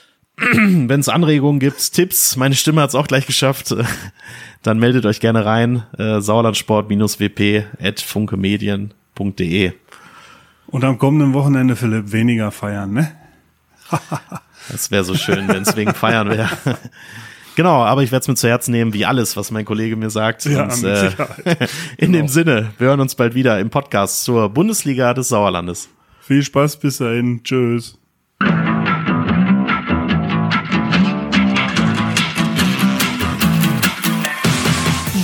wenn 0.36 1.00
es 1.00 1.08
Anregungen 1.08 1.60
gibt, 1.60 1.92
Tipps, 1.92 2.36
meine 2.36 2.54
Stimme 2.54 2.80
hat 2.80 2.90
es 2.90 2.94
auch 2.94 3.06
gleich 3.06 3.26
geschafft, 3.26 3.74
dann 4.62 4.78
meldet 4.78 5.04
euch 5.06 5.20
gerne 5.20 5.44
rein. 5.44 5.82
Äh, 5.98 6.20
Sauerlandsport-wp 6.20 7.64
at 7.80 8.00
funkemedien.de. 8.00 9.72
Und 10.70 10.84
am 10.84 10.98
kommenden 10.98 11.34
Wochenende, 11.34 11.74
Philipp, 11.74 12.12
weniger 12.12 12.50
feiern, 12.50 12.92
ne? 12.92 13.12
das 14.70 14.90
wäre 14.90 15.02
so 15.02 15.14
schön, 15.16 15.48
wenn 15.48 15.62
es 15.62 15.74
wegen 15.76 15.94
Feiern 15.94 16.30
wäre. 16.30 16.48
genau, 17.56 17.82
aber 17.82 18.02
ich 18.04 18.12
werde 18.12 18.22
es 18.22 18.28
mir 18.28 18.36
zu 18.36 18.48
Herzen 18.48 18.70
nehmen, 18.70 18.94
wie 18.94 19.04
alles, 19.04 19.36
was 19.36 19.50
mein 19.50 19.64
Kollege 19.64 19.96
mir 19.96 20.10
sagt. 20.10 20.44
Ja, 20.44 20.64
Und, 20.64 20.84
äh, 20.84 21.10
in 21.96 22.12
dem 22.12 22.26
genau. 22.26 22.28
Sinne, 22.28 22.70
wir 22.78 22.88
hören 22.88 23.00
uns 23.00 23.16
bald 23.16 23.34
wieder 23.34 23.58
im 23.58 23.70
Podcast 23.70 24.22
zur 24.22 24.48
Bundesliga 24.48 25.12
des 25.12 25.28
Sauerlandes. 25.28 25.88
Viel 26.20 26.44
Spaß 26.44 26.78
bis 26.78 26.98
dahin. 26.98 27.42
Tschüss. 27.42 27.98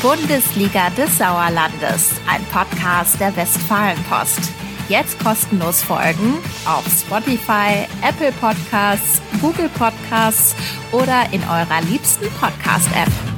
Bundesliga 0.03 0.91
des 0.91 1.19
Sauerlandes, 1.19 2.21
ein 2.29 2.45
Podcast 2.53 3.21
der 3.21 3.35
Westfalenpost. 3.37 4.66
Jetzt 4.89 5.19
kostenlos 5.19 5.83
folgen 5.83 6.39
auf 6.65 6.85
Spotify, 6.87 7.87
Apple 8.03 8.33
Podcasts, 8.41 9.21
Google 9.41 9.69
Podcasts 9.71 10.55
oder 10.93 11.25
in 11.33 11.43
eurer 11.43 11.81
liebsten 11.89 12.31
Podcast-App. 12.39 13.36